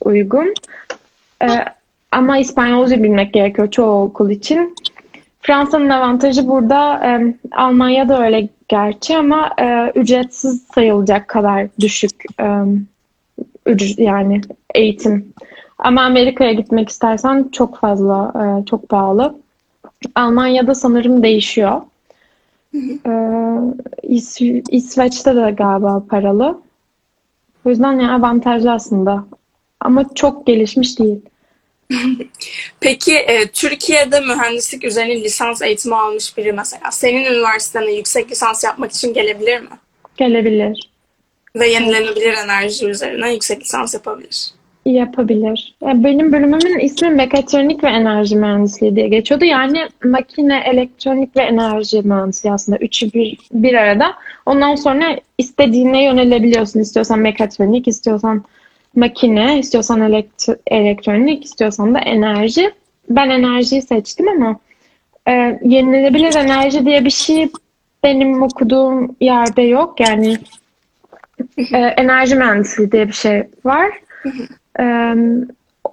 uygun. 0.00 0.54
Ee, 1.42 1.46
ama 2.12 2.38
İspanyolca 2.38 3.02
bilmek 3.02 3.32
gerekiyor 3.32 3.70
çoğu 3.70 4.02
okul 4.02 4.30
için. 4.30 4.74
Fransa'nın 5.40 5.88
avantajı 5.90 6.48
burada 6.48 7.06
e, 7.06 7.34
Almanya'da 7.52 8.24
öyle 8.24 8.48
gerçi 8.68 9.16
ama 9.16 9.50
e, 9.58 9.92
ücretsiz 9.94 10.62
sayılacak 10.74 11.28
kadar 11.28 11.66
düşük 11.80 12.24
e, 12.40 12.46
yani 13.98 14.40
eğitim. 14.74 15.32
Ama 15.78 16.02
Amerika'ya 16.02 16.52
gitmek 16.52 16.88
istersen 16.88 17.48
çok 17.52 17.78
fazla, 17.78 18.32
e, 18.34 18.66
çok 18.66 18.88
pahalı. 18.88 19.34
Almanya'da 20.14 20.74
sanırım 20.74 21.22
değişiyor. 21.22 21.82
Ee, 22.74 23.10
İs 24.02 24.40
İsveç'te 24.70 25.36
de 25.36 25.50
galiba 25.50 26.04
paralı. 26.10 26.60
O 27.64 27.70
yüzden 27.70 27.92
yani 27.92 28.10
avantajlı 28.10 28.72
aslında. 28.72 29.24
Ama 29.80 30.14
çok 30.14 30.46
gelişmiş 30.46 30.98
değil. 30.98 31.20
Peki 32.80 33.16
e, 33.16 33.46
Türkiye'de 33.46 34.20
mühendislik 34.20 34.84
üzerine 34.84 35.22
lisans 35.22 35.62
eğitimi 35.62 35.96
almış 35.96 36.36
biri 36.36 36.52
mesela 36.52 36.90
senin 36.90 37.24
üniversitene 37.24 37.92
yüksek 37.92 38.30
lisans 38.30 38.64
yapmak 38.64 38.92
için 38.92 39.14
gelebilir 39.14 39.60
mi? 39.60 39.68
Gelebilir. 40.16 40.90
Ve 41.56 41.68
yenilenebilir 41.68 42.32
enerji 42.32 42.86
üzerine 42.86 43.32
yüksek 43.32 43.60
lisans 43.60 43.94
yapabilir. 43.94 44.50
Yapabilir. 44.92 45.74
Benim 45.82 46.32
bölümümün 46.32 46.78
ismi 46.78 47.08
mekatronik 47.08 47.84
ve 47.84 47.88
enerji 47.88 48.36
mühendisliği 48.36 48.96
diye 48.96 49.08
geçiyordu. 49.08 49.44
Yani 49.44 49.78
makine, 50.04 50.62
elektronik 50.66 51.36
ve 51.36 51.42
enerji 51.42 52.02
mühendisliği 52.02 52.52
aslında 52.52 52.78
üçü 52.78 53.12
bir, 53.12 53.38
bir 53.52 53.74
arada. 53.74 54.14
Ondan 54.46 54.74
sonra 54.74 55.04
istediğine 55.38 56.04
yönelebiliyorsun. 56.04 56.80
İstiyorsan 56.80 57.18
mekatronik, 57.18 57.88
istiyorsan 57.88 58.44
makine, 58.96 59.58
istiyorsan 59.58 60.00
elektro 60.00 60.54
elektronik, 60.66 61.44
istiyorsan 61.44 61.94
da 61.94 61.98
enerji. 61.98 62.70
Ben 63.10 63.30
enerjiyi 63.30 63.82
seçtim 63.82 64.28
ama 64.28 64.58
e, 65.28 65.58
yenilenebilir 65.62 66.34
enerji 66.34 66.86
diye 66.86 67.04
bir 67.04 67.10
şey 67.10 67.48
benim 68.04 68.42
okuduğum 68.42 69.16
yerde 69.20 69.62
yok. 69.62 70.00
Yani 70.00 70.38
e, 71.72 71.78
enerji 71.78 72.34
mühendisliği 72.34 72.92
diye 72.92 73.08
bir 73.08 73.12
şey 73.12 73.42
var. 73.64 73.90
Ee, 74.80 75.14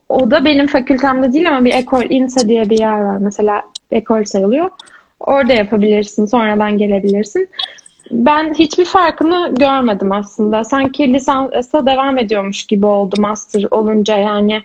o 0.10 0.32
da 0.32 0.46
benim 0.46 0.68
fakültemde 0.68 1.34
değil 1.34 1.50
ama 1.50 1.66
bir 1.66 1.74
ekol, 1.74 2.04
INSA 2.10 2.48
diye 2.48 2.70
bir 2.70 2.80
yer 2.80 3.02
var. 3.02 3.18
Mesela 3.18 3.62
ekol 3.92 4.24
sayılıyor. 4.24 4.70
Orada 5.20 5.54
yapabilirsin. 5.54 6.26
Sonradan 6.26 6.78
gelebilirsin. 6.78 7.50
Ben 8.12 8.54
hiçbir 8.54 8.86
farkını 8.86 9.56
görmedim 9.56 10.12
aslında. 10.12 10.64
Sanki 10.64 11.14
lisansa 11.14 11.86
devam 11.86 12.18
ediyormuş 12.18 12.66
gibi 12.66 12.86
oldu 12.86 13.22
master 13.22 13.68
olunca 13.72 14.18
yani. 14.18 14.64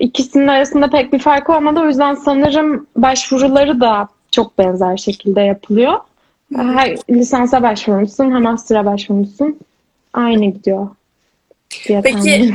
ikisinin 0.00 0.48
arasında 0.48 0.90
pek 0.90 1.12
bir 1.12 1.18
fark 1.18 1.50
olmadı. 1.50 1.80
O 1.80 1.86
yüzden 1.86 2.14
sanırım 2.14 2.86
başvuruları 2.96 3.80
da 3.80 4.08
çok 4.30 4.58
benzer 4.58 4.96
şekilde 4.96 5.40
yapılıyor. 5.40 5.94
Her 6.56 6.96
lisansa 7.10 7.62
başvurmuşsun, 7.62 8.30
hem 8.30 8.42
master'a 8.42 8.84
başvurmuşsun. 8.84 9.58
Aynı 10.12 10.44
gidiyor. 10.44 10.88
Peki 11.86 12.54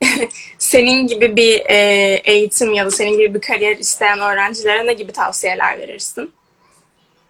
senin 0.58 1.06
gibi 1.06 1.36
bir 1.36 1.62
e, 1.70 1.76
eğitim 2.24 2.72
ya 2.72 2.86
da 2.86 2.90
senin 2.90 3.18
gibi 3.18 3.34
bir 3.34 3.40
kariyer 3.40 3.76
isteyen 3.76 4.20
öğrencilere 4.20 4.86
ne 4.86 4.92
gibi 4.92 5.12
tavsiyeler 5.12 5.78
verirsin? 5.78 6.30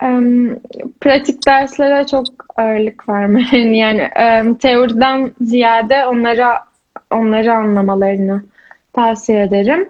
Um, 0.03 0.61
pratik 1.01 1.47
derslere 1.47 2.07
çok 2.07 2.27
ağırlık 2.57 3.09
vermeyin. 3.09 3.73
Yani 3.73 4.11
um, 4.19 4.55
teoriden 4.55 5.33
ziyade 5.41 6.07
onlara 6.07 6.65
onları 7.11 7.55
anlamalarını 7.55 8.45
tavsiye 8.93 9.43
ederim. 9.43 9.89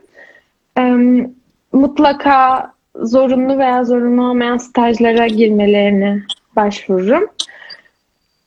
Um, 0.79 1.35
mutlaka 1.73 2.71
zorunlu 2.97 3.59
veya 3.59 3.85
zorunlu 3.85 4.23
olmayan 4.29 4.57
stajlara 4.57 5.27
girmelerini 5.27 6.23
başvururum. 6.57 7.27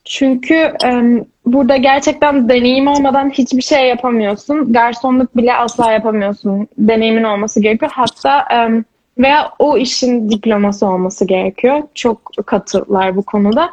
Çünkü 0.09 0.53
e, 0.85 1.01
burada 1.45 1.77
gerçekten 1.77 2.49
deneyim 2.49 2.87
olmadan 2.87 3.29
hiçbir 3.29 3.61
şey 3.61 3.87
yapamıyorsun. 3.87 4.73
Garsonluk 4.73 5.37
bile 5.37 5.53
asla 5.53 5.91
yapamıyorsun. 5.91 6.67
Deneyimin 6.77 7.23
olması 7.23 7.61
gerekiyor. 7.61 7.91
Hatta 7.95 8.39
e, 8.39 8.83
veya 9.17 9.51
o 9.59 9.77
işin 9.77 10.29
diploması 10.29 10.85
olması 10.87 11.25
gerekiyor. 11.25 11.83
Çok 11.95 12.31
katılar 12.45 13.15
bu 13.15 13.23
konuda. 13.23 13.69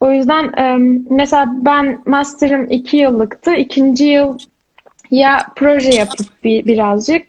O 0.00 0.12
yüzden 0.12 0.52
e, 0.58 0.76
mesela 1.10 1.46
ben 1.52 1.98
master'ım 2.06 2.70
iki 2.70 2.96
yıllıktı. 2.96 3.54
İkinci 3.54 4.04
yıl 4.04 4.38
ya 5.10 5.46
proje 5.56 5.90
yapıp 5.90 6.44
bir, 6.44 6.66
birazcık 6.66 7.26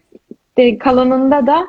de, 0.58 0.78
kalanında 0.78 1.48
da 1.48 1.68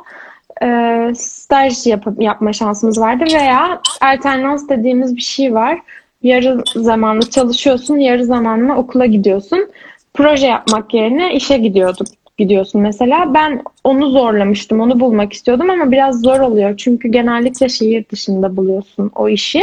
e, 0.62 1.14
staj 1.14 1.86
yapıp, 1.86 2.22
yapma 2.22 2.52
şansımız 2.52 3.00
vardı 3.00 3.24
veya 3.34 3.80
alternans 4.00 4.68
dediğimiz 4.68 5.16
bir 5.16 5.20
şey 5.20 5.54
var. 5.54 5.78
Yarı 6.22 6.62
zamanlı 6.76 7.30
çalışıyorsun, 7.30 7.96
yarı 7.96 8.24
zamanlı 8.24 8.74
okula 8.74 9.06
gidiyorsun. 9.06 9.70
Proje 10.14 10.46
yapmak 10.46 10.94
yerine 10.94 11.34
işe 11.34 11.58
gidiyorduk 11.58 12.06
gidiyorsun 12.38 12.80
mesela. 12.80 13.34
Ben 13.34 13.62
onu 13.84 14.10
zorlamıştım, 14.10 14.80
onu 14.80 15.00
bulmak 15.00 15.32
istiyordum 15.32 15.70
ama 15.70 15.92
biraz 15.92 16.20
zor 16.20 16.40
oluyor. 16.40 16.76
Çünkü 16.76 17.08
genellikle 17.08 17.68
şehir 17.68 18.04
dışında 18.08 18.56
buluyorsun 18.56 19.10
o 19.14 19.28
işi. 19.28 19.62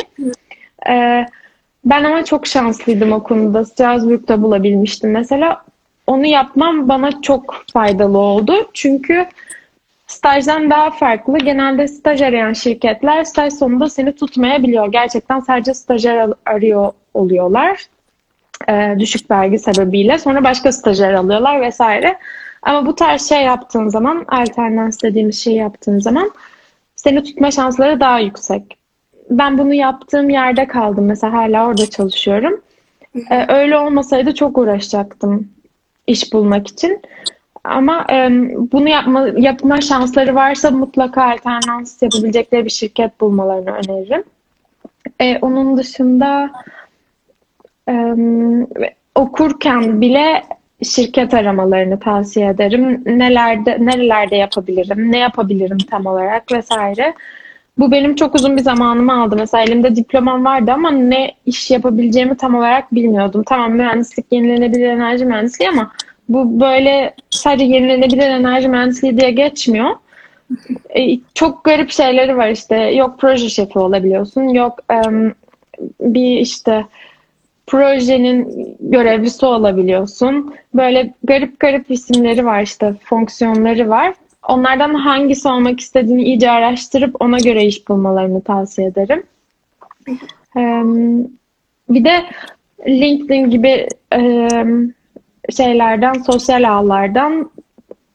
Ee, 0.90 1.26
ben 1.86 2.04
ama 2.04 2.26
çok 2.26 2.48
şanslıydım 2.48 3.12
o 3.12 3.24
konuda. 3.24 3.66
Strasbourg'da 3.66 4.42
bulabilmiştim 4.42 5.12
mesela. 5.12 5.64
Onu 6.08 6.26
yapmam 6.26 6.90
bana 6.90 7.22
çok 7.22 7.64
faydalı 7.74 8.18
oldu. 8.18 8.54
Çünkü 8.74 9.26
stajdan 10.10 10.70
daha 10.70 10.92
farklı. 10.92 11.38
Genelde 11.38 11.88
staj 11.88 12.22
arayan 12.22 12.54
şirketler 12.54 13.24
staj 13.24 13.54
sonunda 13.54 13.90
seni 13.90 14.16
tutmayabiliyor. 14.16 14.92
Gerçekten 14.92 15.40
sadece 15.40 15.74
stajyer 15.74 16.30
arıyor 16.46 16.92
oluyorlar. 17.14 17.86
Ee, 18.70 18.96
düşük 19.00 19.32
vergi 19.32 19.60
sebebiyle. 19.60 20.18
Sonra 20.18 20.44
başka 20.44 20.72
stajyer 20.72 21.14
alıyorlar 21.14 21.62
vesaire. 21.62 22.18
Ama 22.62 22.86
bu 22.86 22.96
tarz 22.96 23.30
şey 23.30 23.44
yaptığın 23.44 23.88
zaman, 23.88 24.26
alternans 24.28 25.04
dediğimiz 25.04 25.44
şey 25.44 25.54
yaptığın 25.54 26.00
zaman 26.00 26.32
seni 26.96 27.24
tutma 27.24 27.52
şansları 27.52 28.00
daha 28.00 28.20
yüksek. 28.20 28.78
Ben 29.30 29.58
bunu 29.58 29.74
yaptığım 29.74 30.30
yerde 30.30 30.68
kaldım. 30.68 31.06
Mesela 31.06 31.34
hala 31.34 31.68
orada 31.68 31.90
çalışıyorum. 31.90 32.62
Ee, 33.32 33.54
öyle 33.54 33.78
olmasaydı 33.78 34.36
çok 34.36 34.58
uğraşacaktım 34.58 35.50
iş 36.08 36.34
bulmak 36.34 36.68
için. 36.68 37.02
Ama 37.70 38.06
e, 38.12 38.30
bunu 38.72 38.90
yapma, 38.90 39.28
yapma 39.38 39.82
şansları 39.82 40.36
varsa 40.36 40.72
mutlaka 40.72 41.24
alternans 41.24 42.02
yapabilecekleri 42.02 42.66
bir 42.66 42.70
şirket 42.70 43.22
bulmalarını 43.22 43.72
öneririm. 43.72 44.24
E, 45.20 45.38
onun 45.38 45.78
dışında 45.78 46.52
e, 47.90 48.16
okurken 49.16 50.02
bile 50.02 50.44
şirket 50.84 51.34
aramalarını 51.34 52.00
tavsiye 52.00 52.50
ederim. 52.50 53.04
Nelerde 53.06 53.78
nerelerde 53.80 54.36
yapabilirim, 54.36 55.12
ne 55.12 55.18
yapabilirim 55.18 55.78
tam 55.78 56.06
olarak 56.06 56.52
vesaire. 56.52 57.14
Bu 57.78 57.92
benim 57.92 58.16
çok 58.16 58.36
uzun 58.36 58.58
bir 58.58 58.62
zamanımı 58.62 59.22
aldı. 59.22 59.36
Mesela 59.36 59.64
elimde 59.64 59.96
diplomam 59.96 60.46
vardı 60.46 60.72
ama 60.72 60.92
ne 60.92 61.32
iş 61.46 61.72
yapabileceğimi 61.72 62.38
tam 62.38 62.56
olarak 62.56 62.96
bilmiyordum. 62.96 63.44
Tamam 63.46 63.72
mühendislik 63.72 64.26
yenilenebilir 64.32 64.90
enerji 64.90 65.26
mühendisliği 65.26 65.70
ama 65.70 65.92
bu 66.30 66.60
böyle 66.60 67.14
sadece 67.30 67.66
yenilenebilir 67.66 68.28
enerji 68.28 68.68
mühendisliği 68.68 69.18
diye 69.18 69.32
geçmiyor. 69.32 69.96
E, 70.90 71.20
çok 71.34 71.64
garip 71.64 71.92
şeyleri 71.92 72.38
var 72.38 72.50
işte. 72.50 72.76
Yok 72.76 73.16
proje 73.20 73.50
şefi 73.50 73.80
olabiliyorsun. 73.80 74.42
Yok 74.42 74.80
um, 75.08 75.34
bir 76.02 76.38
işte 76.38 76.86
projenin 77.68 78.68
görevlisi 78.80 79.46
olabiliyorsun. 79.46 80.56
Böyle 80.74 81.14
garip 81.24 81.60
garip 81.60 81.92
isimleri 81.92 82.46
var 82.46 82.62
işte, 82.62 82.94
fonksiyonları 83.04 83.90
var. 83.90 84.14
Onlardan 84.48 84.94
hangisi 84.94 85.48
olmak 85.48 85.80
istediğini 85.80 86.24
iyice 86.24 86.52
araştırıp 86.52 87.22
ona 87.22 87.38
göre 87.38 87.66
iş 87.66 87.88
bulmalarını 87.90 88.42
tavsiye 88.42 88.88
ederim. 88.88 89.24
Bir 91.90 92.06
de 92.06 92.24
LinkedIn 92.88 93.50
gibi 93.50 93.88
şeylerden, 95.52 96.14
sosyal 96.14 96.70
ağlardan 96.70 97.52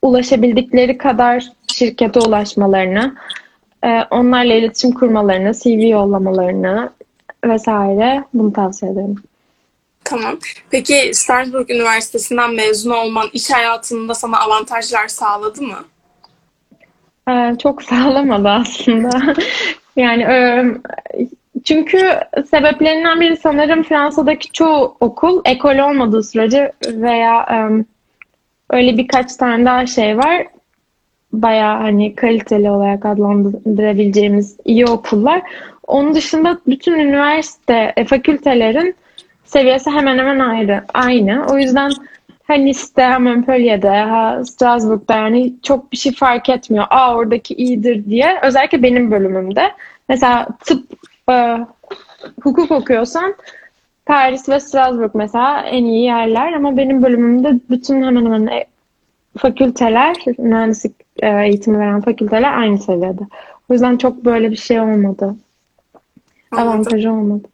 ulaşabildikleri 0.02 0.98
kadar 0.98 1.44
şirkete 1.66 2.20
ulaşmalarını, 2.20 3.14
onlarla 4.10 4.54
iletişim 4.54 4.92
kurmalarını, 4.92 5.54
CV 5.54 5.88
yollamalarını 5.88 6.90
vesaire 7.44 8.24
bunu 8.34 8.52
tavsiye 8.52 8.92
ederim. 8.92 9.16
Tamam. 10.04 10.38
Peki 10.70 11.10
Strasbourg 11.14 11.70
Üniversitesi'nden 11.70 12.54
mezun 12.54 12.90
olman 12.90 13.28
iş 13.32 13.50
hayatında 13.50 14.14
sana 14.14 14.40
avantajlar 14.40 15.08
sağladı 15.08 15.62
mı? 15.62 15.84
Ee, 17.28 17.56
çok 17.62 17.82
sağlamadı 17.90 18.48
aslında. 18.48 19.34
yani 19.96 20.22
e, 20.22 20.64
çünkü 21.64 22.20
sebeplerinden 22.50 23.20
biri 23.20 23.36
sanırım 23.36 23.82
Fransa'daki 23.82 24.52
çoğu 24.52 24.96
okul 25.00 25.42
ekol 25.44 25.78
olmadığı 25.78 26.22
sürece 26.22 26.72
veya 26.86 27.42
e, 27.42 27.56
öyle 28.70 28.98
birkaç 28.98 29.36
tane 29.36 29.64
daha 29.64 29.86
şey 29.86 30.18
var. 30.18 30.46
Baya 31.32 31.80
hani 31.80 32.14
kaliteli 32.14 32.70
olarak 32.70 33.06
adlandırabileceğimiz 33.06 34.56
iyi 34.64 34.86
okullar. 34.86 35.42
Onun 35.86 36.14
dışında 36.14 36.58
bütün 36.66 36.92
üniversite 36.92 37.92
e, 37.96 38.04
fakültelerin 38.04 38.94
seviyesi 39.44 39.90
hemen 39.90 40.18
hemen 40.18 40.38
ayrı, 40.38 40.84
aynı. 40.94 41.46
O 41.50 41.58
yüzden 41.58 41.92
hani 42.44 42.66
Nice'de, 42.66 43.04
ha 43.04 43.18
Montpellier'de, 43.18 43.88
ha 43.88 44.44
Strasbourg'da 44.44 45.14
yani 45.16 45.54
çok 45.62 45.92
bir 45.92 45.96
şey 45.96 46.12
fark 46.12 46.48
etmiyor. 46.48 46.86
Aa 46.90 47.16
oradaki 47.16 47.54
iyidir 47.54 48.04
diye. 48.04 48.38
Özellikle 48.42 48.82
benim 48.82 49.10
bölümümde. 49.10 49.72
Mesela 50.08 50.48
tıp, 50.64 50.84
e, 51.30 51.66
hukuk 52.42 52.70
okuyorsan 52.70 53.34
Paris 54.06 54.48
ve 54.48 54.60
Strasbourg 54.60 55.10
mesela 55.14 55.62
en 55.62 55.84
iyi 55.84 56.04
yerler 56.04 56.52
ama 56.52 56.76
benim 56.76 57.02
bölümümde 57.02 57.60
bütün 57.70 58.02
hemen 58.02 58.24
hemen 58.24 58.46
e, 58.46 58.64
fakülteler, 59.38 60.16
mühendislik 60.38 60.94
e, 61.22 61.28
eğitimi 61.28 61.78
veren 61.78 62.00
fakülteler 62.00 62.58
aynı 62.58 62.78
seviyede. 62.78 63.22
O 63.70 63.72
yüzden 63.72 63.96
çok 63.96 64.24
böyle 64.24 64.50
bir 64.50 64.56
şey 64.56 64.80
olmadı. 64.80 65.36
Anladım. 66.50 66.68
Avantajı 66.68 67.12
olmadı. 67.12 67.48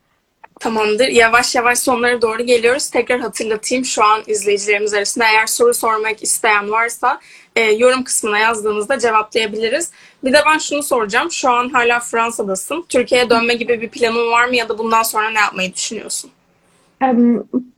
Tamamdır. 0.60 1.08
Yavaş 1.08 1.54
yavaş 1.54 1.78
sonlara 1.78 2.22
doğru 2.22 2.42
geliyoruz. 2.42 2.90
Tekrar 2.90 3.20
hatırlatayım 3.20 3.84
şu 3.84 4.04
an 4.04 4.22
izleyicilerimiz 4.26 4.94
arasında 4.94 5.24
eğer 5.24 5.46
soru 5.46 5.74
sormak 5.74 6.22
isteyen 6.22 6.70
varsa 6.70 7.20
e, 7.56 7.60
yorum 7.60 8.04
kısmına 8.04 8.38
yazdığınızda 8.38 8.98
cevaplayabiliriz. 8.98 9.90
Bir 10.24 10.32
de 10.32 10.38
ben 10.46 10.58
şunu 10.58 10.82
soracağım. 10.82 11.30
Şu 11.30 11.50
an 11.50 11.68
hala 11.68 12.00
Fransa'dasın. 12.00 12.84
Türkiye'ye 12.88 13.30
dönme 13.30 13.54
gibi 13.54 13.80
bir 13.80 13.88
planın 13.88 14.30
var 14.30 14.44
mı 14.44 14.56
ya 14.56 14.68
da 14.68 14.78
bundan 14.78 15.02
sonra 15.02 15.30
ne 15.30 15.40
yapmayı 15.40 15.74
düşünüyorsun? 15.74 16.30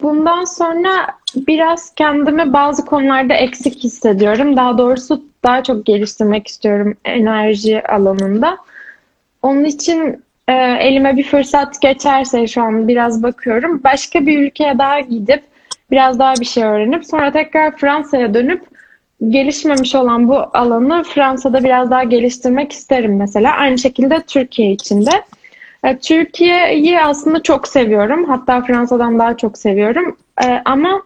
Bundan 0.01 0.45
sonra 0.45 1.07
biraz 1.37 1.95
kendimi 1.95 2.53
bazı 2.53 2.85
konularda 2.85 3.35
eksik 3.35 3.85
hissediyorum. 3.85 4.57
Daha 4.57 4.79
doğrusu 4.79 5.25
daha 5.45 5.63
çok 5.63 5.87
geliştirmek 5.87 6.47
istiyorum 6.47 6.97
enerji 7.05 7.87
alanında. 7.89 8.59
Onun 9.43 9.65
için 9.65 10.25
e, 10.49 10.53
elime 10.55 11.17
bir 11.17 11.25
fırsat 11.25 11.81
geçerse 11.81 12.47
şu 12.47 12.63
an 12.63 12.89
biraz 12.89 13.23
bakıyorum. 13.23 13.81
Başka 13.85 14.27
bir 14.27 14.39
ülkeye 14.39 14.79
daha 14.79 15.01
gidip 15.01 15.43
biraz 15.91 16.19
daha 16.19 16.35
bir 16.35 16.45
şey 16.45 16.65
öğrenip 16.65 17.07
sonra 17.07 17.33
tekrar 17.33 17.77
Fransa'ya 17.77 18.35
dönüp 18.35 18.72
gelişmemiş 19.29 19.95
olan 19.95 20.29
bu 20.29 20.37
alanı 20.53 21.03
Fransa'da 21.03 21.65
biraz 21.65 21.91
daha 21.91 22.05
geliştirmek 22.05 22.73
isterim 22.73 23.17
mesela. 23.17 23.53
Aynı 23.53 23.79
şekilde 23.79 24.23
Türkiye 24.23 24.73
için 24.73 25.07
de. 25.07 25.23
E, 25.85 25.99
Türkiye'yi 25.99 27.01
aslında 27.01 27.43
çok 27.43 27.69
seviyorum. 27.69 28.25
Hatta 28.25 28.63
Fransa'dan 28.63 29.19
daha 29.19 29.37
çok 29.37 29.59
seviyorum. 29.59 30.17
E, 30.45 30.63
ama 30.65 31.03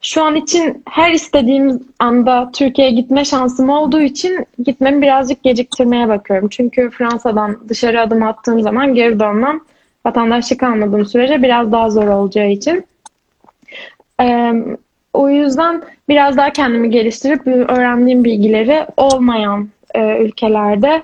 şu 0.00 0.24
an 0.24 0.34
için 0.34 0.82
her 0.90 1.12
istediğim 1.12 1.82
anda 1.98 2.50
Türkiye'ye 2.52 2.94
gitme 2.94 3.24
şansım 3.24 3.68
olduğu 3.68 4.00
için 4.00 4.46
gitmemi 4.64 5.02
birazcık 5.02 5.42
geciktirmeye 5.42 6.08
bakıyorum. 6.08 6.48
Çünkü 6.48 6.90
Fransa'dan 6.90 7.58
dışarı 7.68 8.00
adım 8.00 8.22
attığım 8.22 8.62
zaman 8.62 8.94
geri 8.94 9.20
dönmem 9.20 9.60
vatandaşlık 10.06 10.62
almadığım 10.62 11.06
sürece 11.06 11.42
biraz 11.42 11.72
daha 11.72 11.90
zor 11.90 12.08
olacağı 12.08 12.50
için. 12.50 12.86
O 15.12 15.28
yüzden 15.28 15.82
biraz 16.08 16.36
daha 16.36 16.52
kendimi 16.52 16.90
geliştirip 16.90 17.46
öğrendiğim 17.46 18.24
bilgileri 18.24 18.86
olmayan 18.96 19.68
e, 19.94 20.18
ülkelerde 20.18 21.02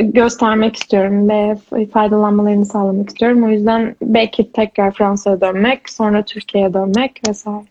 göstermek 0.00 0.76
istiyorum 0.76 1.28
ve 1.28 1.56
faydalanmalarını 1.86 2.66
sağlamak 2.66 3.08
istiyorum. 3.08 3.44
O 3.44 3.48
yüzden 3.48 3.96
belki 4.02 4.52
tekrar 4.52 4.94
Fransa'ya 4.94 5.40
dönmek, 5.40 5.90
sonra 5.90 6.24
Türkiye'ye 6.24 6.74
dönmek 6.74 7.20
vesaire. 7.28 7.64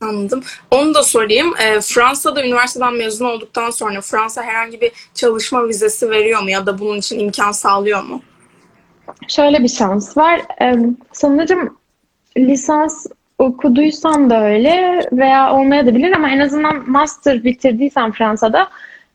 Anladım. 0.00 0.42
Onu 0.70 0.94
da 0.94 1.02
sorayım. 1.02 1.54
E, 1.58 1.80
Fransa'da 1.80 2.44
üniversiteden 2.44 2.94
mezun 2.94 3.26
olduktan 3.26 3.70
sonra 3.70 4.00
Fransa 4.00 4.42
herhangi 4.42 4.80
bir 4.80 4.92
çalışma 5.14 5.68
vizesi 5.68 6.10
veriyor 6.10 6.42
mu 6.42 6.50
ya 6.50 6.66
da 6.66 6.78
bunun 6.78 6.96
için 6.96 7.18
imkan 7.18 7.52
sağlıyor 7.52 8.02
mu? 8.02 8.22
Şöyle 9.28 9.62
bir 9.62 9.68
şans 9.68 10.16
var. 10.16 10.40
Ee, 10.62 10.76
sanırım 11.12 11.76
lisans 12.36 13.06
okuduysan 13.38 14.30
da 14.30 14.44
öyle 14.44 15.00
veya 15.12 15.54
olmayabilir 15.54 16.12
ama 16.12 16.30
en 16.30 16.38
azından 16.38 16.90
master 16.90 17.44
bitirdiysen 17.44 18.12
Fransa'da 18.12 18.68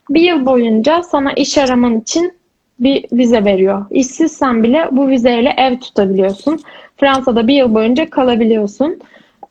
bir 0.09 0.21
yıl 0.21 0.45
boyunca 0.45 1.03
sana 1.03 1.33
iş 1.33 1.57
araman 1.57 1.99
için 1.99 2.33
bir 2.79 3.05
vize 3.11 3.45
veriyor. 3.45 3.85
İşsizsen 3.91 4.63
bile 4.63 4.87
bu 4.91 5.09
vizeyle 5.09 5.53
ev 5.57 5.79
tutabiliyorsun. 5.79 6.59
Fransa'da 6.97 7.47
bir 7.47 7.53
yıl 7.53 7.75
boyunca 7.75 8.09
kalabiliyorsun. 8.09 8.99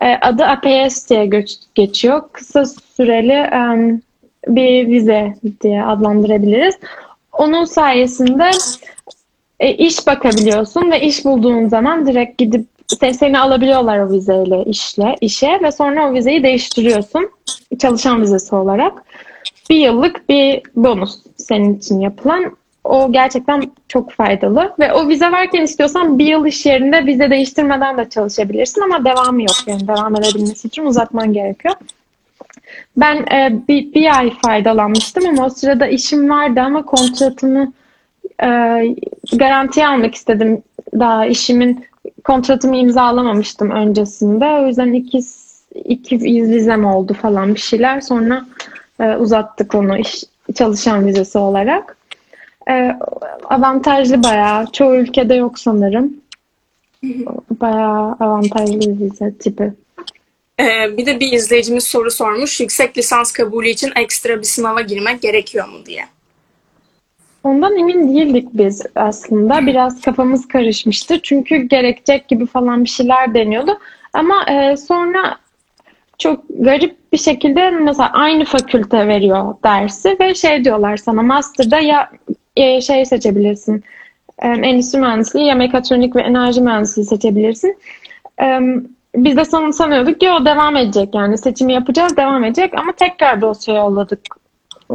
Ee, 0.01 0.19
adı 0.21 0.45
APS 0.45 1.11
diye 1.11 1.31
geçiyor. 1.75 2.23
Kısa 2.33 2.65
süreli 2.67 3.51
bir 4.49 4.89
vize 4.89 5.35
diye 5.61 5.85
adlandırabiliriz. 5.85 6.75
Onun 7.33 7.65
sayesinde 7.65 8.51
e, 9.61 9.75
iş 9.75 10.07
bakabiliyorsun 10.07 10.91
ve 10.91 11.01
iş 11.01 11.25
bulduğun 11.25 11.69
zaman 11.69 12.07
direkt 12.07 12.39
gidip 12.39 12.67
seni 13.01 13.39
alabiliyorlar 13.39 13.99
o 13.99 14.11
vizeyle 14.11 14.65
işle 14.65 15.17
işe 15.21 15.61
ve 15.63 15.73
sonra 15.73 16.11
o 16.11 16.15
vizeyi 16.15 16.43
değiştiriyorsun 16.43 17.31
çalışan 17.79 18.23
vizesi 18.23 18.55
olarak. 18.55 19.03
Bir 19.71 19.77
yıllık 19.77 20.29
bir 20.29 20.63
bonus 20.77 21.19
senin 21.37 21.79
için 21.79 22.01
yapılan. 22.01 22.57
O 22.85 23.13
gerçekten 23.13 23.71
çok 23.89 24.13
faydalı 24.13 24.75
ve 24.79 24.93
o 24.93 25.09
vize 25.09 25.33
varken 25.33 25.63
istiyorsan 25.63 26.19
bir 26.19 26.27
yıl 26.27 26.47
iş 26.47 26.67
yerinde 26.67 27.07
vize 27.07 27.31
değiştirmeden 27.31 27.99
de 27.99 28.09
çalışabilirsin 28.09 28.81
ama 28.81 29.05
devamı 29.05 29.43
yok 29.43 29.57
yani 29.67 29.89
devam 29.89 30.17
edebilmesi 30.17 30.69
için 30.69 30.87
uzatman 30.87 31.33
gerekiyor. 31.33 31.75
Ben 32.97 33.17
e, 33.17 33.69
bir, 33.69 33.95
bir 33.95 34.19
ay 34.19 34.33
faydalanmıştım 34.43 35.27
ama 35.27 35.47
o 35.47 35.51
sırada 35.51 35.87
işim 35.87 36.31
vardı 36.31 36.61
ama 36.61 36.83
kontratımı 36.83 37.73
e, 38.43 38.49
garantiye 39.33 39.87
almak 39.87 40.15
istedim. 40.15 40.63
Daha 40.99 41.27
işimin 41.27 41.85
kontratımı 42.25 42.77
imzalamamıştım 42.77 43.71
öncesinde. 43.71 44.45
O 44.45 44.67
yüzden 44.67 44.93
iki, 44.93 45.21
iki 45.75 46.21
vizem 46.21 46.85
oldu 46.85 47.15
falan 47.15 47.55
bir 47.55 47.61
şeyler. 47.61 48.01
Sonra 48.01 48.47
e, 49.01 49.17
uzattık 49.17 49.75
onu 49.75 49.99
iş, 49.99 50.25
çalışan 50.55 51.07
vizesi 51.07 51.39
olarak. 51.39 51.97
E, 52.71 52.99
avantajlı 53.45 54.23
bayağı. 54.23 54.67
Çoğu 54.73 54.95
ülkede 54.95 55.35
yok 55.35 55.59
sanırım. 55.59 56.15
Bayağı 57.61 58.17
avantajlı 58.21 58.81
bir 58.81 59.01
vize 59.01 59.35
tipi. 59.39 59.73
Ee, 60.61 60.97
bir 60.97 61.07
de 61.07 61.21
bir 61.21 61.33
izleyicimiz 61.33 61.85
soru 61.85 62.11
sormuş. 62.11 62.61
Yüksek 62.61 62.99
lisans 62.99 63.33
kabulü 63.33 63.69
için 63.69 63.93
ekstra 63.97 64.39
bir 64.39 64.47
sınava 64.47 64.81
girmek 64.81 65.23
gerekiyor 65.23 65.69
mu 65.69 65.87
diye. 65.87 66.07
Ondan 67.45 67.79
emin 67.79 68.15
değildik 68.15 68.49
biz 68.53 68.83
aslında. 68.95 69.67
Biraz 69.67 70.01
kafamız 70.01 70.49
karışmıştı. 70.49 71.23
Çünkü 71.23 71.57
gerekecek 71.57 72.29
gibi 72.29 72.47
falan 72.47 72.85
bir 72.85 72.89
şeyler 72.89 73.35
deniyordu. 73.35 73.79
Ama 74.13 74.45
e, 74.51 74.77
sonra 74.77 75.37
çok 76.19 76.45
garip 76.59 77.13
bir 77.13 77.19
şekilde 77.19 77.71
mesela 77.71 78.11
aynı 78.13 78.45
fakülte 78.45 79.09
veriyor 79.09 79.55
dersi 79.65 80.17
ve 80.21 80.35
şey 80.35 80.65
diyorlar 80.65 80.97
sana 80.97 81.23
master'da 81.23 81.79
ya 81.79 82.11
e, 82.57 82.81
şey 82.81 83.07
seçebilirsin. 83.07 83.85
E, 84.39 84.49
endüstri 84.49 85.01
mühendisliği 85.01 85.47
ya 85.47 85.55
mekatronik 85.55 86.17
ve 86.17 86.21
enerji 86.21 86.61
mühendisliği 86.61 87.07
seçebilirsin. 87.07 87.79
E, 88.43 88.61
biz 89.17 89.37
de 89.37 89.45
san 89.45 89.71
sanıyorduk 89.71 90.21
ki 90.21 90.31
o 90.31 90.45
devam 90.45 90.77
edecek 90.77 91.15
yani 91.15 91.39
seçimi 91.39 91.73
yapacağız 91.73 92.17
devam 92.17 92.45
edecek 92.45 92.75
ama 92.79 92.93
tekrar 92.93 93.41
dosya 93.41 93.75
yolladık. 93.75 94.21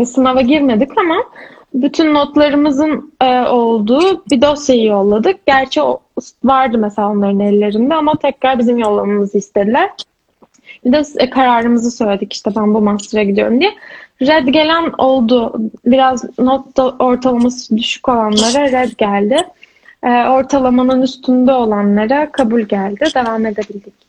Sınava 0.05 0.41
girmedik 0.41 0.97
ama 0.97 1.23
bütün 1.73 2.13
notlarımızın 2.13 3.13
e, 3.21 3.39
olduğu 3.39 4.23
bir 4.31 4.41
dosyayı 4.41 4.85
yolladık. 4.85 5.45
Gerçi 5.45 5.81
o 5.81 5.99
vardı 6.43 6.77
mesela 6.77 7.09
onların 7.09 7.39
ellerinde 7.39 7.95
ama 7.95 8.15
tekrar 8.15 8.59
bizim 8.59 8.77
yollamamızı 8.77 9.37
istediler. 9.37 9.89
Bir 10.85 10.91
de 10.91 11.03
e, 11.17 11.29
kararımızı 11.29 11.91
söyledik 11.91 12.33
işte 12.33 12.51
ben 12.55 12.73
bu 12.73 12.81
master'a 12.81 13.23
gidiyorum 13.23 13.59
diye. 13.59 13.73
Red 14.21 14.47
gelen 14.47 14.91
oldu. 14.97 15.61
Biraz 15.85 16.39
not 16.39 16.79
ortalaması 16.99 17.77
düşük 17.77 18.09
olanlara 18.09 18.71
red 18.71 18.91
geldi. 18.97 19.37
E, 20.03 20.09
ortalamanın 20.09 21.01
üstünde 21.01 21.53
olanlara 21.53 22.31
kabul 22.31 22.61
geldi. 22.61 23.05
Devam 23.15 23.45
edebildik. 23.45 24.06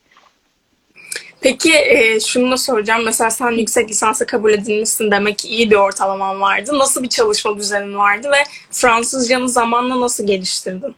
Peki 1.41 1.73
e, 1.75 2.21
şunu 2.21 2.51
da 2.51 2.57
soracağım. 2.57 3.03
Mesela 3.05 3.31
sen 3.31 3.51
yüksek 3.51 3.91
lisansa 3.91 4.27
kabul 4.27 4.53
edilmişsin 4.53 5.11
demek 5.11 5.39
ki 5.39 5.49
iyi 5.49 5.71
bir 5.71 5.77
ortalaman 5.77 6.41
vardı. 6.41 6.79
Nasıl 6.79 7.03
bir 7.03 7.09
çalışma 7.09 7.57
düzenin 7.57 7.99
vardı 7.99 8.29
ve 8.29 8.45
Fransızcanı 8.71 9.49
zamanla 9.49 10.01
nasıl 10.01 10.27
geliştirdin? 10.27 10.95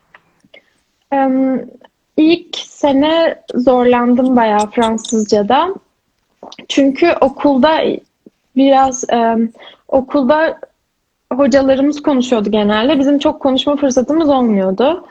Um, 1.12 1.60
ilk 2.16 2.56
sene 2.56 3.42
zorlandım 3.54 4.36
bayağı 4.36 4.70
Fransızca'da. 4.70 5.74
Çünkü 6.68 7.12
okulda 7.20 7.80
biraz 8.56 9.04
um, 9.12 9.52
okulda 9.88 10.60
hocalarımız 11.32 12.02
konuşuyordu 12.02 12.50
genelde. 12.50 12.98
Bizim 12.98 13.18
çok 13.18 13.40
konuşma 13.40 13.76
fırsatımız 13.76 14.28
olmuyordu. 14.28 15.04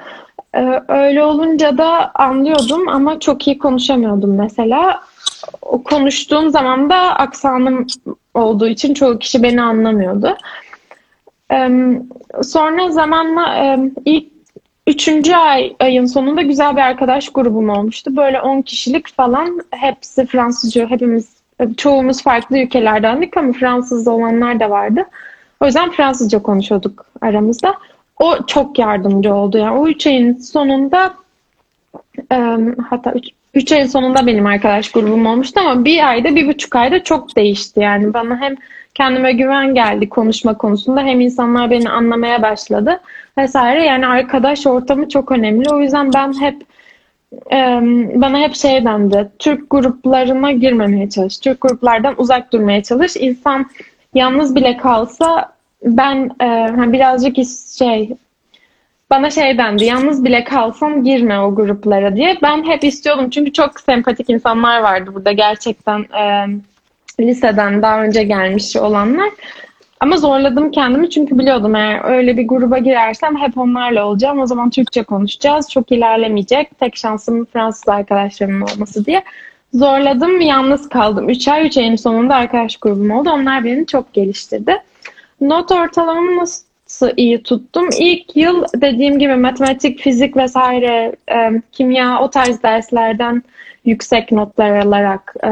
Ee, 0.53 0.81
öyle 0.87 1.23
olunca 1.23 1.77
da 1.77 2.11
anlıyordum 2.13 2.87
ama 2.87 3.19
çok 3.19 3.47
iyi 3.47 3.57
konuşamıyordum 3.57 4.35
mesela 4.35 5.01
o 5.61 5.83
konuştuğum 5.83 6.49
zaman 6.49 6.89
da 6.89 6.95
aksanım 6.95 7.87
olduğu 8.33 8.67
için 8.67 8.93
çoğu 8.93 9.19
kişi 9.19 9.43
beni 9.43 9.61
anlamıyordu. 9.61 10.37
sonra 12.43 12.91
zamanla 12.91 13.77
ilk 14.05 14.27
üçüncü 14.87 15.33
ay, 15.33 15.75
ayın 15.79 16.05
sonunda 16.05 16.41
güzel 16.41 16.75
bir 16.75 16.81
arkadaş 16.81 17.29
grubum 17.29 17.69
olmuştu. 17.69 18.15
Böyle 18.15 18.41
10 18.41 18.61
kişilik 18.61 19.15
falan 19.15 19.61
hepsi 19.71 20.25
Fransızca, 20.25 20.89
hepimiz 20.89 21.39
çoğumuz 21.77 22.23
farklı 22.23 22.59
ülkelerdendik 22.59 23.37
ama 23.37 23.53
Fransız 23.53 24.07
olanlar 24.07 24.59
da 24.59 24.69
vardı. 24.69 25.05
O 25.59 25.65
yüzden 25.65 25.91
Fransızca 25.91 26.41
konuşuyorduk 26.41 27.05
aramızda. 27.21 27.75
O 28.19 28.45
çok 28.47 28.79
yardımcı 28.79 29.33
oldu. 29.33 29.57
Yani 29.57 29.79
o 29.79 29.87
üç 29.87 30.07
ayın 30.07 30.37
sonunda 30.37 31.13
hatta 32.89 33.11
üç, 33.11 33.27
üç 33.53 33.71
ayın 33.71 33.85
sonunda 33.85 34.27
benim 34.27 34.45
arkadaş 34.45 34.91
grubum 34.91 35.25
olmuştu 35.25 35.59
ama 35.59 35.85
bir 35.85 36.09
ayda, 36.09 36.35
bir 36.35 36.47
buçuk 36.47 36.75
ayda 36.75 37.03
çok 37.03 37.35
değişti. 37.35 37.79
Yani 37.79 38.13
bana 38.13 38.41
hem 38.41 38.55
kendime 38.95 39.31
güven 39.31 39.73
geldi 39.73 40.09
konuşma 40.09 40.57
konusunda 40.57 41.01
hem 41.01 41.21
insanlar 41.21 41.71
beni 41.71 41.89
anlamaya 41.89 42.41
başladı 42.41 43.01
vesaire. 43.37 43.85
Yani 43.85 44.07
arkadaş 44.07 44.67
ortamı 44.67 45.09
çok 45.09 45.31
önemli. 45.31 45.69
O 45.69 45.79
yüzden 45.79 46.13
ben 46.13 46.41
hep 46.41 46.61
bana 48.21 48.39
hep 48.39 48.55
şey 48.55 48.85
dendi. 48.85 49.29
Türk 49.39 49.69
gruplarına 49.69 50.51
girmemeye 50.51 51.09
çalış. 51.09 51.39
Türk 51.39 51.61
gruplardan 51.61 52.15
uzak 52.17 52.53
durmaya 52.53 52.83
çalış. 52.83 53.15
İnsan 53.15 53.65
yalnız 54.13 54.55
bile 54.55 54.77
kalsa 54.77 55.53
ben 55.83 56.29
birazcık 56.93 57.35
şey 57.77 58.09
bana 59.09 59.29
şey 59.29 59.57
dendi 59.57 59.85
yalnız 59.85 60.25
bile 60.25 60.43
kalsam 60.43 61.03
girme 61.03 61.39
o 61.39 61.55
gruplara 61.55 62.15
diye. 62.15 62.37
Ben 62.41 62.63
hep 62.63 62.83
istiyordum 62.83 63.29
çünkü 63.29 63.53
çok 63.53 63.79
sempatik 63.79 64.29
insanlar 64.29 64.79
vardı 64.81 65.11
burada 65.13 65.31
gerçekten 65.31 65.99
e, 65.99 66.47
liseden 67.19 67.81
daha 67.81 68.03
önce 68.03 68.23
gelmiş 68.23 68.75
olanlar. 68.75 69.29
Ama 69.99 70.17
zorladım 70.17 70.71
kendimi 70.71 71.09
çünkü 71.09 71.39
biliyordum 71.39 71.75
eğer 71.75 72.05
öyle 72.05 72.37
bir 72.37 72.47
gruba 72.47 72.77
girersem 72.77 73.37
hep 73.37 73.57
onlarla 73.57 74.05
olacağım. 74.05 74.39
O 74.39 74.45
zaman 74.45 74.69
Türkçe 74.69 75.03
konuşacağız. 75.03 75.69
Çok 75.69 75.91
ilerlemeyecek. 75.91 76.79
Tek 76.79 76.97
şansım 76.97 77.45
Fransız 77.45 77.87
arkadaşlarımın 77.87 78.61
olması 78.61 79.05
diye. 79.05 79.23
Zorladım, 79.73 80.41
yalnız 80.41 80.89
kaldım. 80.89 81.29
3 81.29 81.47
ay, 81.47 81.67
3 81.67 81.77
ayın 81.77 81.95
sonunda 81.95 82.35
arkadaş 82.35 82.77
grubum 82.77 83.11
oldu. 83.11 83.29
Onlar 83.29 83.63
beni 83.63 83.85
çok 83.85 84.13
geliştirdi. 84.13 84.77
Not 85.41 85.71
ortalamamı 85.71 86.37
nasıl 86.37 86.68
iyi 87.17 87.43
tuttum. 87.43 87.89
İlk 87.99 88.35
yıl 88.35 88.65
dediğim 88.75 89.19
gibi 89.19 89.35
matematik, 89.35 89.99
fizik 89.99 90.37
vesaire, 90.37 91.15
e, 91.31 91.61
kimya 91.71 92.19
o 92.21 92.29
tarz 92.29 92.63
derslerden 92.63 93.43
yüksek 93.85 94.31
notlar 94.31 94.79
alarak 94.79 95.35
e, 95.43 95.49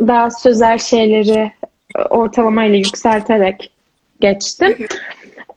daha 0.00 0.30
sözel 0.30 0.78
şeyleri 0.78 1.52
ortalamayla 2.10 2.76
yükselterek 2.76 3.70
geçtim. 4.20 4.76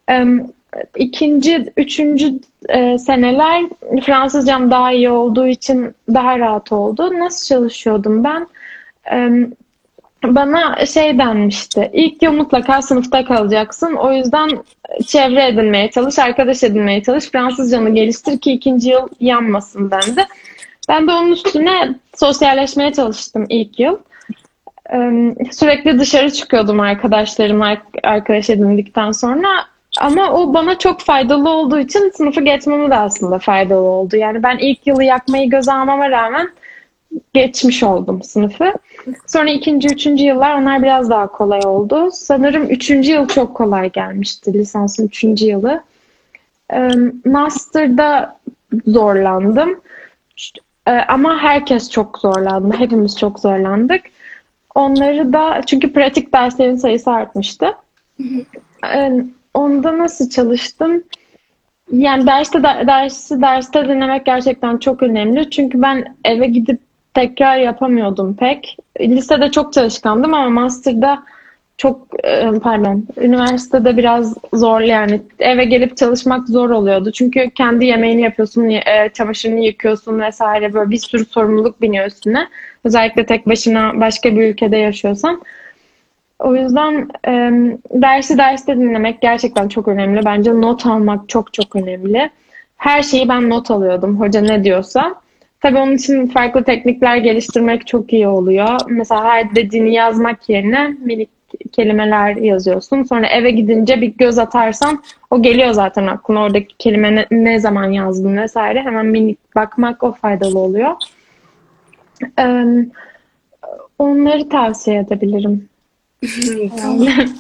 E, 0.09 0.25
ikinci, 0.95 1.73
üçüncü 1.77 2.39
e, 2.69 2.97
seneler 2.97 3.63
Fransızcam 4.05 4.71
daha 4.71 4.91
iyi 4.91 5.09
olduğu 5.09 5.47
için 5.47 5.95
daha 6.13 6.39
rahat 6.39 6.71
oldu. 6.71 7.19
Nasıl 7.19 7.47
çalışıyordum 7.47 8.23
ben? 8.23 8.47
E, 9.11 9.47
bana 10.23 10.85
şey 10.85 11.19
denmişti. 11.19 11.89
İlk 11.93 12.23
yıl 12.23 12.33
mutlaka 12.33 12.81
sınıfta 12.81 13.25
kalacaksın. 13.25 13.93
O 13.93 14.11
yüzden 14.11 14.49
çevre 15.07 15.47
edinmeye 15.47 15.91
çalış, 15.91 16.19
arkadaş 16.19 16.63
edinmeye 16.63 17.03
çalış. 17.03 17.25
Fransızcanı 17.25 17.89
geliştir 17.89 18.39
ki 18.39 18.51
ikinci 18.51 18.89
yıl 18.89 19.07
yanmasın 19.19 19.91
dendi. 19.91 20.25
Ben 20.89 21.07
de 21.07 21.11
onun 21.11 21.31
üstüne 21.31 21.95
sosyalleşmeye 22.15 22.93
çalıştım 22.93 23.45
ilk 23.49 23.79
yıl. 23.79 23.97
Sürekli 25.51 25.99
dışarı 25.99 26.31
çıkıyordum 26.31 26.79
arkadaşlarım 26.79 27.61
arkadaş 28.03 28.49
edindikten 28.49 29.11
sonra. 29.11 29.47
Ama 29.99 30.33
o 30.33 30.53
bana 30.53 30.77
çok 30.77 31.01
faydalı 31.01 31.49
olduğu 31.49 31.79
için 31.79 32.11
sınıfı 32.15 32.41
geçmeme 32.41 32.89
de 32.89 32.95
aslında 32.95 33.39
faydalı 33.39 33.81
oldu. 33.81 34.15
Yani 34.15 34.43
ben 34.43 34.57
ilk 34.57 34.87
yılı 34.87 35.03
yakmayı 35.03 35.49
göze 35.49 35.73
almama 35.73 36.09
rağmen 36.09 36.49
geçmiş 37.33 37.83
oldum 37.83 38.23
sınıfı. 38.23 38.73
Sonra 39.27 39.49
ikinci, 39.49 39.87
üçüncü 39.87 40.23
yıllar 40.23 40.61
onlar 40.61 40.83
biraz 40.83 41.09
daha 41.09 41.27
kolay 41.27 41.61
oldu. 41.65 42.09
Sanırım 42.13 42.63
üçüncü 42.69 43.11
yıl 43.11 43.27
çok 43.27 43.55
kolay 43.55 43.91
gelmişti. 43.91 44.53
Lisansın 44.53 45.07
üçüncü 45.07 45.45
yılı. 45.45 45.83
Master'da 47.25 48.39
zorlandım. 48.87 49.81
Ama 51.07 51.37
herkes 51.39 51.89
çok 51.89 52.17
zorlandı. 52.17 52.75
Hepimiz 52.77 53.17
çok 53.17 53.39
zorlandık. 53.39 54.01
Onları 54.75 55.33
da 55.33 55.61
çünkü 55.65 55.93
pratik 55.93 56.33
derslerin 56.33 56.75
sayısı 56.75 57.11
artmıştı. 57.11 57.75
Onda 59.53 59.97
nasıl 59.97 60.29
çalıştım? 60.29 61.03
Yani 61.91 62.27
derste 62.27 62.63
dersi 62.63 63.41
derste 63.41 63.89
dinlemek 63.89 64.25
gerçekten 64.25 64.77
çok 64.77 65.03
önemli. 65.03 65.49
Çünkü 65.49 65.81
ben 65.81 66.15
eve 66.25 66.47
gidip 66.47 66.79
tekrar 67.13 67.57
yapamıyordum 67.57 68.35
pek. 68.35 68.77
Lisede 68.99 69.51
çok 69.51 69.73
çalışkandım 69.73 70.33
ama 70.33 70.49
master'da 70.49 71.23
çok 71.79 72.07
e, 72.23 72.59
pardon 72.63 73.05
üniversitede 73.17 73.97
biraz 73.97 74.35
zor 74.53 74.81
yani 74.81 75.21
eve 75.39 75.65
gelip 75.65 75.97
çalışmak 75.97 76.47
zor 76.47 76.69
oluyordu. 76.69 77.11
Çünkü 77.11 77.49
kendi 77.49 77.85
yemeğini 77.85 78.21
yapıyorsun, 78.21 78.69
e, 78.69 79.09
çamaşırını 79.13 79.59
yıkıyorsun 79.59 80.19
vesaire 80.19 80.73
böyle 80.73 80.89
bir 80.89 80.97
sürü 80.97 81.25
sorumluluk 81.25 81.81
biniyor 81.81 82.05
üstüne. 82.05 82.47
Özellikle 82.83 83.25
tek 83.25 83.47
başına 83.47 83.99
başka 84.01 84.35
bir 84.35 84.43
ülkede 84.43 84.77
yaşıyorsan. 84.77 85.41
O 86.39 86.55
yüzden 86.55 87.09
e, 87.27 87.31
dersi 87.91 88.37
derste 88.37 88.77
dinlemek 88.77 89.21
gerçekten 89.21 89.67
çok 89.67 89.87
önemli. 89.87 90.25
Bence 90.25 90.61
not 90.61 90.85
almak 90.85 91.29
çok 91.29 91.53
çok 91.53 91.75
önemli. 91.75 92.29
Her 92.77 93.03
şeyi 93.03 93.29
ben 93.29 93.49
not 93.49 93.71
alıyordum. 93.71 94.19
Hoca 94.19 94.41
ne 94.41 94.63
diyorsa. 94.63 95.15
Tabii 95.61 95.77
onun 95.77 95.95
için 95.95 96.27
farklı 96.27 96.63
teknikler 96.63 97.17
geliştirmek 97.17 97.87
çok 97.87 98.13
iyi 98.13 98.27
oluyor. 98.27 98.79
Mesela 98.89 99.23
her 99.23 99.55
dediğini 99.55 99.93
yazmak 99.93 100.49
yerine 100.49 100.87
minik 100.87 101.29
kelimeler 101.71 102.35
yazıyorsun. 102.35 103.03
Sonra 103.03 103.27
eve 103.27 103.51
gidince 103.51 104.01
bir 104.01 104.07
göz 104.07 104.37
atarsan 104.37 105.03
o 105.29 105.41
geliyor 105.41 105.71
zaten 105.71 106.07
aklına. 106.07 106.43
Oradaki 106.43 106.77
kelime 106.77 107.15
ne, 107.15 107.27
ne 107.31 107.59
zaman 107.59 107.91
yazdın 107.91 108.37
vesaire. 108.37 108.81
Hemen 108.81 109.05
minik 109.05 109.55
bakmak 109.55 110.03
o 110.03 110.11
faydalı 110.11 110.59
oluyor. 110.59 110.91
Ee, 112.39 112.65
onları 113.99 114.49
tavsiye 114.49 114.99
edebilirim. 114.99 115.69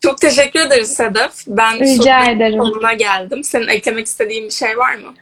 Çok 0.00 0.18
teşekkür 0.20 0.60
ederiz 0.60 0.94
Sedef. 0.94 1.32
Ben 1.46 1.80
Rica 1.80 2.24
ederim. 2.24 2.62
sonuna 2.62 2.92
geldim. 2.92 3.44
Senin 3.44 3.68
eklemek 3.68 4.06
istediğin 4.06 4.44
bir 4.44 4.50
şey 4.50 4.78
var 4.78 4.94
mı? 4.94 5.14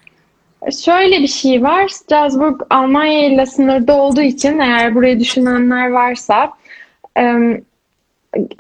Şöyle 0.73 1.23
bir 1.23 1.29
şey 1.29 1.63
var. 1.63 1.89
Strasbourg 1.89 2.61
Almanya 2.71 3.27
ile 3.27 3.47
sınırda 3.47 3.97
olduğu 3.97 4.21
için 4.21 4.59
eğer 4.59 4.95
burayı 4.95 5.21
düşünenler 5.21 5.91
varsa 5.91 6.53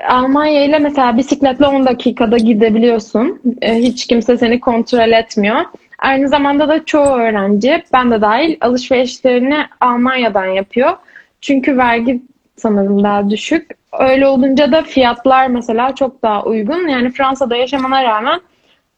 Almanya 0.08 0.64
ile 0.64 0.78
mesela 0.78 1.16
bisikletle 1.16 1.66
10 1.66 1.86
dakikada 1.86 2.36
gidebiliyorsun. 2.38 3.40
Hiç 3.62 4.06
kimse 4.06 4.36
seni 4.36 4.60
kontrol 4.60 5.12
etmiyor. 5.12 5.60
Aynı 5.98 6.28
zamanda 6.28 6.68
da 6.68 6.84
çoğu 6.84 7.06
öğrenci, 7.06 7.84
ben 7.92 8.10
de 8.10 8.20
dahil 8.20 8.56
alışverişlerini 8.60 9.66
Almanya'dan 9.80 10.46
yapıyor. 10.46 10.96
Çünkü 11.40 11.76
vergi 11.76 12.22
sanırım 12.56 13.04
daha 13.04 13.30
düşük. 13.30 13.70
Öyle 13.98 14.26
olunca 14.26 14.72
da 14.72 14.82
fiyatlar 14.82 15.46
mesela 15.46 15.94
çok 15.94 16.22
daha 16.22 16.42
uygun. 16.42 16.88
Yani 16.88 17.10
Fransa'da 17.10 17.56
yaşamana 17.56 18.04
rağmen 18.04 18.40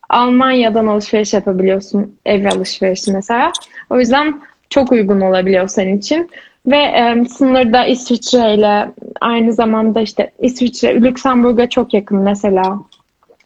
Almanya'dan 0.09 0.87
alışveriş 0.87 1.35
yapabiliyorsun. 1.35 2.17
Ev 2.27 2.47
alışverişi 2.47 3.13
mesela. 3.13 3.53
O 3.91 3.99
yüzden 3.99 4.41
çok 4.71 4.93
uygun 4.93 5.21
olabiliyor 5.21 5.69
senin 5.69 5.99
için. 5.99 6.31
Ve 6.67 6.77
e, 6.77 7.25
sınırda 7.25 7.87
İsviçre 7.87 8.55
ile 8.55 8.89
aynı 9.21 9.53
zamanda 9.53 10.01
işte 10.01 10.31
İsviçre, 10.39 11.03
Lüksemburg'a 11.03 11.69
çok 11.69 11.95
yakın 11.95 12.19
mesela. 12.19 12.79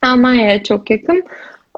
Almanya'ya 0.03 0.63
çok 0.63 0.91
yakın. 0.91 1.25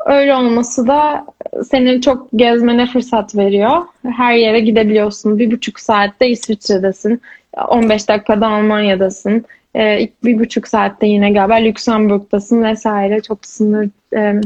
Öyle 0.06 0.34
olması 0.34 0.88
da 0.88 1.26
senin 1.70 2.00
çok 2.00 2.28
gezmene 2.36 2.86
fırsat 2.86 3.36
veriyor. 3.36 3.82
Her 4.16 4.34
yere 4.34 4.60
gidebiliyorsun. 4.60 5.38
Bir 5.38 5.50
buçuk 5.50 5.80
saatte 5.80 6.28
İsviçre'desin. 6.28 7.20
15 7.68 8.08
dakikada 8.08 8.48
Almanya'dasın. 8.48 9.44
Ee, 9.76 10.08
bir 10.24 10.38
buçuk 10.38 10.68
saatte 10.68 11.06
yine 11.06 11.30
galiba 11.30 11.54
Lüksemburg'dasın 11.54 12.62
vesaire. 12.62 13.22
Çok 13.22 13.46
sınır 13.46 13.88
e, 14.16 14.40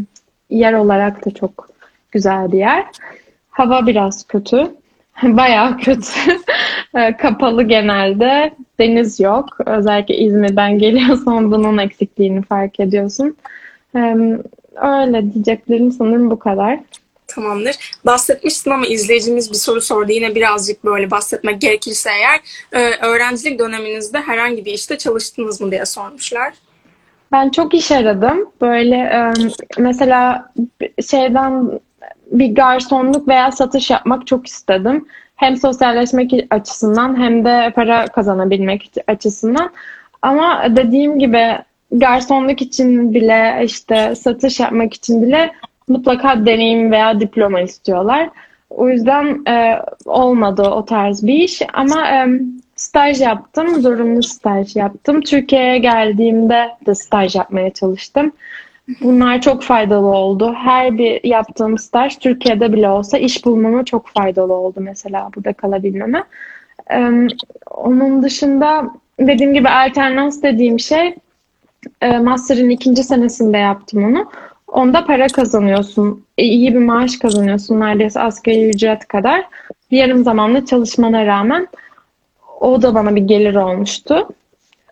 yer 0.51 0.73
olarak 0.73 1.27
da 1.27 1.31
çok 1.31 1.69
güzel 2.13 2.53
bir 2.53 2.59
yer. 2.59 2.87
Hava 3.51 3.87
biraz 3.87 4.27
kötü. 4.27 4.71
Bayağı 5.23 5.79
kötü. 5.79 6.13
Ee, 6.95 7.17
kapalı 7.17 7.63
genelde. 7.63 8.55
Deniz 8.79 9.21
yok. 9.21 9.49
Özellikle 9.67 10.17
İzmir'den 10.17 10.79
geliyorsan 10.79 11.53
bunun 11.53 11.79
eksikliğini 11.79 12.43
fark 12.43 12.81
ediyorsun. 12.81 13.37
Öyle 14.83 15.35
diyeceklerim 15.35 15.93
sanırım 15.93 16.31
bu 16.31 16.39
kadar. 16.39 16.79
Tamamdır. 17.27 17.77
Bahsetmiştin 18.07 18.71
ama 18.71 18.87
izleyicimiz 18.87 19.51
bir 19.51 19.57
soru 19.57 19.81
sordu. 19.81 20.13
Yine 20.13 20.35
birazcık 20.35 20.85
böyle 20.85 21.11
bahsetmek 21.11 21.61
gerekirse 21.61 22.11
eğer 22.11 22.41
e, 22.73 23.07
öğrencilik 23.07 23.59
döneminizde 23.59 24.21
herhangi 24.21 24.65
bir 24.65 24.73
işte 24.73 24.99
çalıştınız 24.99 25.61
mı 25.61 25.71
diye 25.71 25.87
sormuşlar. 25.87 26.55
Ben 27.33 27.49
çok 27.49 27.75
iş 27.75 27.93
aradım. 27.93 28.51
Böyle 28.61 29.33
mesela 29.79 30.53
şeyden 31.07 31.81
bir 32.33 32.55
garsonluk 32.55 33.29
veya 33.29 33.53
satış 33.53 33.91
yapmak 33.91 34.27
çok 34.27 34.47
istedim. 34.47 35.07
Hem 35.37 35.57
sosyalleşmek 35.57 36.47
açısından 36.51 37.23
hem 37.23 37.45
de 37.45 37.73
para 37.75 38.07
kazanabilmek 38.07 38.93
açısından. 39.07 39.71
Ama 40.23 40.65
dediğim 40.77 41.19
gibi 41.19 41.59
garsonluk 41.93 42.63
için 42.63 43.15
bile 43.15 43.61
işte 43.65 44.15
satış 44.15 44.61
yapmak 44.61 44.95
için 44.95 45.23
bile 45.23 45.53
mutlaka 45.89 46.47
deneyim 46.47 46.93
veya 46.93 47.21
diploma 47.21 47.61
istiyorlar. 47.61 48.31
O 48.71 48.89
yüzden 48.89 49.45
e, 49.49 49.83
olmadı 50.07 50.63
o 50.63 50.85
tarz 50.85 51.27
bir 51.27 51.35
iş 51.35 51.63
ama 51.73 52.09
e, 52.09 52.29
staj 52.79 53.21
yaptım, 53.21 53.81
zorunlu 53.81 54.23
staj 54.23 54.77
yaptım. 54.77 55.21
Türkiye'ye 55.21 55.79
geldiğimde 55.79 56.69
de 56.87 56.95
staj 56.95 57.37
yapmaya 57.37 57.71
çalıştım. 57.71 58.33
Bunlar 59.01 59.41
çok 59.41 59.63
faydalı 59.63 60.07
oldu. 60.07 60.55
Her 60.55 60.99
bir 60.99 61.25
yaptığım 61.25 61.79
staj 61.79 62.17
Türkiye'de 62.17 62.73
bile 62.73 62.89
olsa 62.89 63.19
iş 63.19 63.45
bulmama 63.45 63.85
çok 63.85 64.09
faydalı 64.09 64.55
oldu 64.55 64.81
mesela 64.81 65.31
burada 65.37 65.53
kalabilmeme. 65.53 66.25
Ee, 66.93 67.11
onun 67.71 68.23
dışında 68.23 68.91
dediğim 69.21 69.55
gibi 69.55 69.69
alternans 69.69 70.43
dediğim 70.43 70.81
şey 70.81 71.17
e, 72.01 72.19
master'ın 72.19 72.71
ikinci 72.71 73.03
senesinde 73.03 73.59
yaptım 73.59 74.05
onu. 74.05 74.31
Onda 74.69 75.05
para 75.05 75.27
kazanıyorsun. 75.27 76.25
E, 76.39 76.45
iyi 76.45 76.75
bir 76.75 76.79
maaş 76.79 77.17
kazanıyorsun. 77.17 77.81
Neredeyse 77.81 78.21
asgari 78.21 78.69
ücret 78.69 79.09
kadar. 79.09 79.45
Yarım 79.91 80.25
zamanlı 80.25 80.65
çalışmana 80.65 81.27
rağmen 81.27 81.69
o 82.61 82.83
da 82.83 82.95
bana 82.95 83.17
bir 83.17 83.21
gelir 83.21 83.55
olmuştu. 83.55 84.29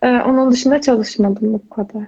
Ee, 0.01 0.07
onun 0.07 0.51
dışında 0.51 0.81
çalışmadım 0.81 1.53
bu 1.53 1.69
kadar. 1.69 2.03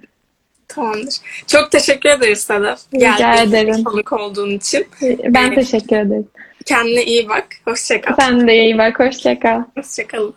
Tamamdır. 0.68 1.16
Çok 1.48 1.72
teşekkür 1.72 2.10
ederiz 2.10 2.40
Sedef. 2.40 2.80
Rica 2.94 3.18
Geldiğin 3.18 3.66
ederim. 3.66 3.84
Konuk 3.84 4.14
olduğun 4.14 4.50
için. 4.50 4.88
Ben 5.28 5.56
teşekkür 5.56 5.96
ederim. 5.96 6.28
Kendine 6.66 7.04
iyi 7.04 7.30
bak. 7.30 7.48
Hoşçakal. 7.66 8.16
Sen 8.16 8.48
de 8.48 8.56
iyi 8.56 8.78
bak. 8.78 9.00
Hoşçakal. 9.00 9.64
Hoşçakalın. 9.78 10.34